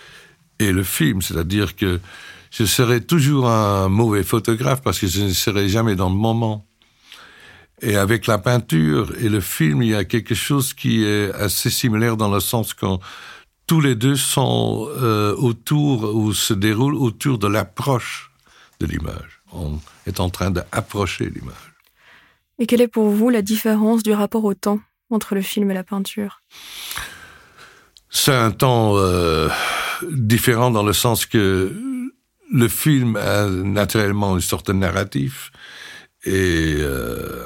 et 0.59 0.73
le 0.73 0.83
film, 0.83 1.21
c'est-à-dire 1.21 1.77
que 1.77 2.01
je 2.51 2.65
serais 2.65 3.01
toujours 3.01 3.49
un 3.49 3.89
mauvais 3.89 4.23
photographe 4.23 4.83
parce 4.83 4.99
que 4.99 5.07
je 5.07 5.23
ne 5.23 5.33
serais 5.33 5.69
jamais 5.69 5.97
dans 5.97 6.09
le 6.09 6.17
moment. 6.17 6.67
Et 7.81 7.97
avec 7.97 8.27
la 8.27 8.39
peinture 8.39 9.13
et 9.21 9.29
le 9.29 9.41
film, 9.41 9.83
il 9.83 9.91
y 9.91 9.95
a 9.95 10.05
quelque 10.05 10.35
chose 10.35 10.75
qui 10.75 11.05
est 11.05 11.33
assez 11.35 11.71
similaire 11.71 12.17
dans 12.17 12.33
le 12.33 12.41
sens 12.41 12.75
que 12.75 12.87
tous 13.67 13.81
les 13.81 13.95
deux 13.95 14.17
sont 14.17 14.89
euh, 14.97 15.35
autour 15.37 16.15
ou 16.15 16.33
se 16.33 16.55
déroulent 16.55 16.97
autour 16.97 17.39
de 17.39 17.47
l'approche 17.47 18.33
de 18.81 18.87
l'image. 18.87 19.43
On 19.53 19.79
est 20.07 20.21
en 20.21 20.31
train 20.31 20.51
d'approcher 20.51 21.31
l'image. 21.31 21.55
Et 22.59 22.67
quelle 22.67 22.81
est 22.81 22.89
pour 22.89 23.11
vous 23.11 23.31
la 23.31 23.43
différence 23.43 24.03
du 24.03 24.13
rapport 24.13 24.45
au 24.45 24.55
temps 24.55 24.81
entre 25.11 25.35
le 25.35 25.43
film 25.43 25.71
et 25.71 25.75
la 25.75 25.85
peinture? 25.85 26.43
C'est 28.11 28.35
un 28.35 28.51
temps 28.51 28.97
euh, 28.97 29.49
différent 30.11 30.71
dans 30.71 30.83
le 30.83 30.93
sens 30.93 31.27
que 31.27 31.73
le 32.53 32.69
film 32.69 33.17
a 33.17 33.47
naturellement 33.49 34.35
une 34.35 34.41
sorte 34.43 34.69
de 34.69 34.73
narratif 34.73 35.53
et 36.25 36.77
euh, 36.79 37.45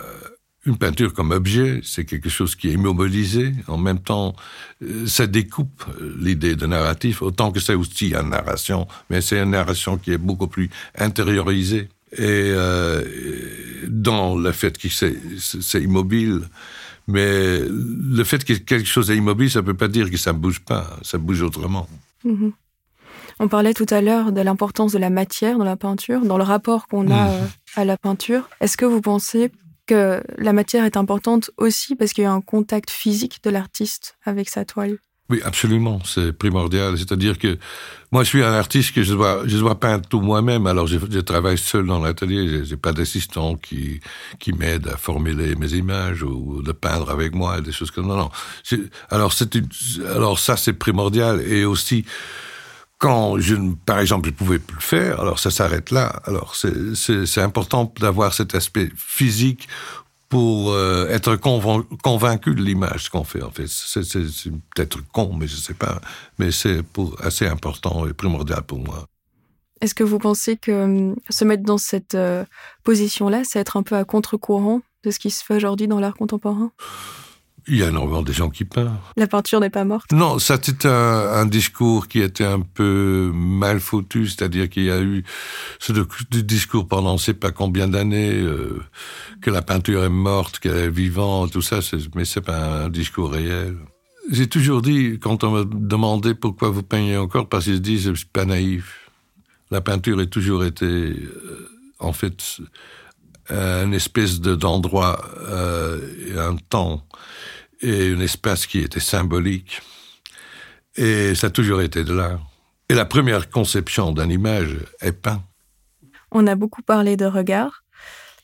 une 0.65 0.77
peinture 0.77 1.13
comme 1.13 1.33
objet, 1.33 1.81
c'est 1.83 2.05
quelque 2.05 2.29
chose 2.29 2.55
qui 2.55 2.69
est 2.69 2.73
immobilisé. 2.73 3.53
En 3.67 3.79
même 3.79 3.99
temps, 3.99 4.35
euh, 4.83 5.07
ça 5.07 5.27
découpe 5.27 5.85
l'idée 6.19 6.55
de 6.55 6.67
narratif, 6.67 7.23
autant 7.23 7.51
que 7.51 7.61
c'est 7.61 7.75
aussi 7.75 8.15
une 8.15 8.31
narration, 8.31 8.87
mais 9.11 9.21
c'est 9.21 9.41
une 9.41 9.51
narration 9.51 9.99
qui 9.99 10.13
est 10.13 10.19
beaucoup 10.19 10.47
plus 10.47 10.71
intériorisée. 10.97 11.89
Et 12.13 12.19
euh, 12.21 13.03
dans 13.89 14.37
le 14.37 14.53
fait 14.53 14.77
que 14.79 14.89
c'est 14.89 15.83
immobile, 15.83 16.43
mais 17.09 17.59
le 17.61 18.23
fait 18.25 18.45
que 18.45 18.53
quelque 18.53 18.87
chose 18.87 19.11
est 19.11 19.17
immobile, 19.17 19.51
ça 19.51 19.61
ne 19.61 19.67
peut 19.67 19.75
pas 19.75 19.89
dire 19.89 20.11
que 20.11 20.17
ça 20.17 20.33
ne 20.33 20.39
bouge 20.39 20.61
pas, 20.61 20.99
ça 21.03 21.19
bouge 21.19 21.43
autrement. 21.43 21.89
Mm 22.25 22.35
-hmm. 22.35 22.53
On 23.41 23.49
parlait 23.49 23.75
tout 23.75 23.87
à 23.91 24.01
l'heure 24.01 24.33
de 24.33 24.41
l'importance 24.41 24.93
de 24.93 24.99
la 24.99 25.11
matière 25.11 25.59
dans 25.59 25.65
la 25.65 25.77
peinture, 25.77 26.25
dans 26.25 26.39
le 26.39 26.45
rapport 26.45 26.87
qu'on 26.89 27.11
a 27.11 27.27
mmh. 27.27 27.51
à 27.77 27.85
la 27.85 27.97
peinture. 27.97 28.49
Est-ce 28.61 28.77
que 28.77 28.85
vous 28.85 29.01
pensez 29.01 29.51
que 29.87 30.23
la 30.39 30.53
matière 30.53 30.85
est 30.85 30.97
importante 30.97 31.51
aussi 31.57 31.97
parce 31.97 32.13
qu'il 32.13 32.25
y 32.25 32.27
a 32.27 32.33
un 32.33 32.41
contact 32.41 32.91
physique 32.91 33.41
de 33.43 33.51
l'artiste 33.51 34.17
avec 34.25 34.49
sa 34.49 34.65
toile? 34.65 34.99
Oui, 35.31 35.41
absolument, 35.45 36.01
c'est 36.05 36.33
primordial. 36.33 36.99
C'est-à-dire 36.99 37.39
que 37.39 37.57
moi, 38.11 38.23
je 38.23 38.29
suis 38.29 38.43
un 38.43 38.53
artiste 38.53 38.95
que 38.95 39.03
je 39.03 39.15
dois, 39.15 39.43
je 39.47 39.57
dois 39.57 39.81
peindre 39.81 40.07
tout 40.07 40.21
moi-même. 40.21 40.67
Alors, 40.67 40.87
je, 40.87 40.99
je, 41.11 41.21
travaille 41.21 41.57
seul 41.57 41.87
dans 41.87 42.01
l'atelier. 42.01 42.65
J'ai 42.65 42.77
pas 42.77 42.93
d'assistant 42.93 43.55
qui, 43.55 44.01
qui 44.39 44.53
m'aide 44.53 44.89
à 44.89 44.99
formuler 44.99 45.55
mes 45.55 45.73
images 45.73 46.23
ou 46.23 46.61
de 46.63 46.73
peindre 46.73 47.09
avec 47.09 47.35
moi 47.35 47.63
des 47.63 47.73
choses 47.73 47.91
comme 47.91 48.11
ça. 48.11 48.15
Non, 48.15 48.17
non. 48.19 48.31
Alors, 49.09 49.33
c'est 49.33 49.57
alors 50.15 50.39
ça, 50.39 50.59
c'est 50.59 50.75
primordial. 50.75 51.41
Et 51.41 51.65
aussi, 51.65 52.05
quand 53.03 53.41
je, 53.41 53.57
par 53.85 53.99
exemple, 53.99 54.29
je 54.29 54.33
pouvais 54.33 54.61
plus 54.61 54.77
le 54.77 54.81
faire, 54.81 55.21
alors 55.21 55.41
ça 55.41 55.51
s'arrête 55.51 55.91
là. 55.91 56.23
Alors 56.25 56.55
c'est 56.55 57.41
important 57.41 57.93
d'avoir 57.99 58.33
cet 58.33 58.55
aspect 58.55 58.91
physique 58.95 59.69
pour 60.29 60.71
euh, 60.71 61.09
être 61.09 61.35
convaincu 61.35 62.55
de 62.55 62.63
l'image 62.63 63.09
qu'on 63.09 63.25
fait. 63.25 63.43
En 63.43 63.51
fait, 63.51 63.67
c'est 63.67 64.03
peut-être 64.75 65.01
con, 65.11 65.35
mais 65.37 65.49
je 65.49 65.57
sais 65.57 65.75
pas. 65.75 66.01
Mais 66.39 66.53
c'est 66.53 66.81
assez 67.21 67.49
important 67.49 68.07
et 68.07 68.13
primordial 68.13 68.63
pour 68.63 68.79
moi. 68.79 69.05
Est-ce 69.81 69.97
que 69.97 70.05
vous 70.05 70.21
pensez 70.21 70.57
que 70.57 70.71
euh, 70.71 71.15
se 71.29 71.45
mettre 71.45 71.65
dans 71.65 71.79
cette 71.79 72.15
euh, 72.15 72.45
position-là, 72.85 73.43
c'est 73.43 73.59
être 73.59 73.77
un 73.77 73.83
peu 73.83 73.97
à 73.97 74.05
contre-courant 74.05 74.81
de 75.03 75.11
ce 75.11 75.19
qui 75.19 75.33
se 75.33 75.45
fait 75.45 75.57
aujourd'hui 75.57 75.89
dans 75.89 75.99
l'art 75.99 76.15
contemporain? 76.15 76.71
Il 77.69 77.77
y 77.77 77.83
a 77.83 77.89
énormément 77.89 78.23
de 78.23 78.33
gens 78.33 78.51
qui 78.51 78.65
peuvent. 78.65 78.91
La 79.17 79.27
peinture 79.27 79.61
n'est 79.61 79.71
pas 79.71 79.85
morte 79.85 80.11
Non, 80.13 80.39
ça 80.39 80.59
c'était 80.61 80.89
un, 80.89 80.93
un, 80.93 81.47
discours 81.47 82.09
qui 82.09 82.21
était 82.21 82.45
un 82.45 82.61
peu 82.61 83.31
mal 83.35 83.81
foutu, 83.81 84.27
c'est-à-dire 84.27 84.69
qu'il 84.69 84.85
y 84.85 84.91
a 84.91 85.01
eu 85.01 85.25
ce 85.79 85.93
discours 86.41 86.87
pendant 86.89 87.11
on 87.11 87.15
ne 87.15 87.19
sait 87.19 87.35
pas 87.35 87.51
combien 87.51 87.89
d'années 87.89 88.33
euh, 88.33 88.83
que 89.41 89.51
la 89.51 89.63
peinture 89.63 90.05
est 90.05 90.09
morte, 90.09 90.59
qu'elle 90.59 90.77
est 90.77 90.91
vivante, 90.91 91.53
tout 91.53 91.63
ça, 91.63 91.81
mais 92.15 92.25
c'est 92.25 92.41
pas 92.41 92.85
un 92.85 92.89
discours 92.89 93.33
réel. 93.33 93.77
J'ai 94.31 94.47
toujours 94.47 94.83
dit, 94.83 95.19
quand 95.21 95.45
on 95.45 95.51
me 95.51 95.65
demandait 95.65 96.35
pourquoi 96.35 96.71
vous 96.71 96.83
peignez 96.83 97.17
encore, 97.17 97.49
parce 97.49 97.67
que 97.67 97.73
je 97.73 97.79
dis, 97.79 97.99
je 97.99 98.15
suis 98.15 98.27
pas 98.27 98.45
naïf. 98.45 99.11
La 99.71 99.81
peinture 99.81 100.19
a 100.21 100.27
toujours 100.27 100.65
été, 100.65 100.85
euh, 100.87 101.69
en 101.99 102.13
fait, 102.13 102.61
une 103.51 103.95
espèce 103.95 104.41
d'endroit 104.41 105.21
euh, 105.49 105.99
un 106.39 106.57
temps 106.57 107.07
et 107.81 108.13
un 108.13 108.21
espace 108.21 108.67
qui 108.67 108.79
était 108.79 109.01
symbolique. 109.01 109.83
Et 110.97 111.35
ça 111.35 111.49
a 111.49 111.51
toujours 111.51 111.83
été 111.83 112.05
de 112.05 112.15
là. 112.15 112.39
Et 112.89 112.95
la 112.95 113.05
première 113.05 113.51
conception 113.51 114.13
d'une 114.13 114.31
image 114.31 114.77
est 115.01 115.13
peint. 115.13 115.43
On 116.31 116.47
a 116.47 116.55
beaucoup 116.55 116.83
parlé 116.83 117.17
de 117.17 117.25
regard. 117.25 117.85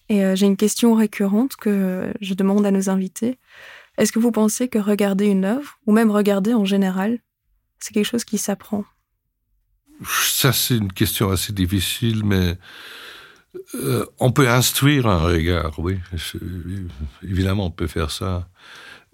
Et 0.08 0.24
euh, 0.24 0.34
j'ai 0.34 0.46
une 0.46 0.56
question 0.56 0.94
récurrente 0.94 1.56
que 1.56 2.12
je 2.20 2.34
demande 2.34 2.64
à 2.64 2.70
nos 2.70 2.88
invités. 2.88 3.38
Est-ce 3.98 4.12
que 4.12 4.18
vous 4.18 4.32
pensez 4.32 4.68
que 4.68 4.78
regarder 4.78 5.26
une 5.26 5.44
œuvre, 5.44 5.78
ou 5.86 5.92
même 5.92 6.10
regarder 6.10 6.54
en 6.54 6.64
général, 6.64 7.18
c'est 7.78 7.92
quelque 7.92 8.06
chose 8.06 8.24
qui 8.24 8.38
s'apprend? 8.38 8.84
Ça, 10.06 10.52
c'est 10.52 10.76
une 10.76 10.92
question 10.92 11.30
assez 11.30 11.52
difficile, 11.52 12.24
mais 12.24 12.56
euh, 13.74 14.04
on 14.18 14.30
peut 14.30 14.48
instruire 14.48 15.06
un 15.06 15.18
regard, 15.18 15.78
oui. 15.78 15.98
Évidemment, 17.22 17.66
on 17.66 17.70
peut 17.70 17.86
faire 17.86 18.10
ça. 18.10 18.48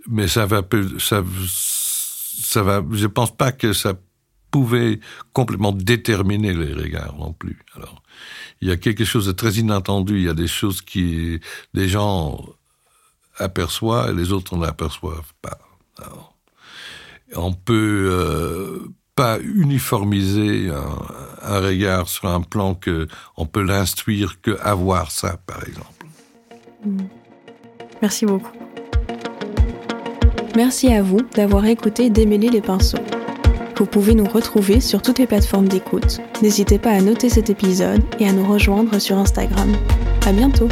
Mais 0.08 0.28
ça 0.28 0.46
va, 0.46 0.62
ça, 0.98 1.22
ça 1.46 2.62
va, 2.62 2.84
je 2.92 3.06
pense 3.06 3.34
pas 3.34 3.52
que 3.52 3.72
ça 3.72 3.94
pouvait 4.50 5.00
complètement 5.32 5.72
déterminer 5.72 6.52
les 6.52 6.72
regards 6.74 7.16
non 7.16 7.32
plus. 7.32 7.58
Alors, 7.74 8.02
il 8.60 8.68
y 8.68 8.70
a 8.70 8.76
quelque 8.76 9.04
chose 9.04 9.26
de 9.26 9.32
très 9.32 9.54
inattendu. 9.54 10.16
Il 10.18 10.24
y 10.24 10.28
a 10.28 10.34
des 10.34 10.46
choses 10.46 10.82
qui, 10.82 11.40
des 11.72 11.88
gens 11.88 12.44
aperçoivent 13.36 14.10
et 14.10 14.14
les 14.14 14.32
autres 14.32 14.56
n'aperçoivent 14.56 15.32
pas. 15.42 15.58
On 17.34 17.52
peut 17.52 18.08
euh, 18.10 18.88
pas 19.14 19.38
uniformiser 19.40 20.70
un, 21.42 21.60
regard 21.60 22.08
sur 22.08 22.28
un 22.28 22.40
plan 22.40 22.74
que 22.74 23.06
on 23.36 23.46
peut 23.46 23.62
l'instruire 23.62 24.40
que 24.40 24.58
avoir 24.62 25.10
ça, 25.10 25.36
par 25.46 25.62
exemple. 25.66 25.88
Hmm. 26.84 27.06
Merci 28.02 28.26
beaucoup. 28.26 28.52
Merci 30.56 30.92
à 30.92 31.02
vous 31.02 31.20
d'avoir 31.34 31.64
écouté 31.66 32.10
Démêler 32.10 32.48
les 32.48 32.60
pinceaux. 32.60 32.98
Vous 33.76 33.86
pouvez 33.86 34.14
nous 34.14 34.26
retrouver 34.26 34.80
sur 34.80 35.02
toutes 35.02 35.18
les 35.18 35.26
plateformes 35.26 35.68
d'écoute. 35.68 36.20
N'hésitez 36.42 36.78
pas 36.78 36.90
à 36.90 37.00
noter 37.00 37.28
cet 37.28 37.50
épisode 37.50 38.02
et 38.20 38.28
à 38.28 38.32
nous 38.32 38.46
rejoindre 38.46 38.98
sur 39.00 39.18
Instagram. 39.18 39.72
À 40.26 40.32
bientôt! 40.32 40.68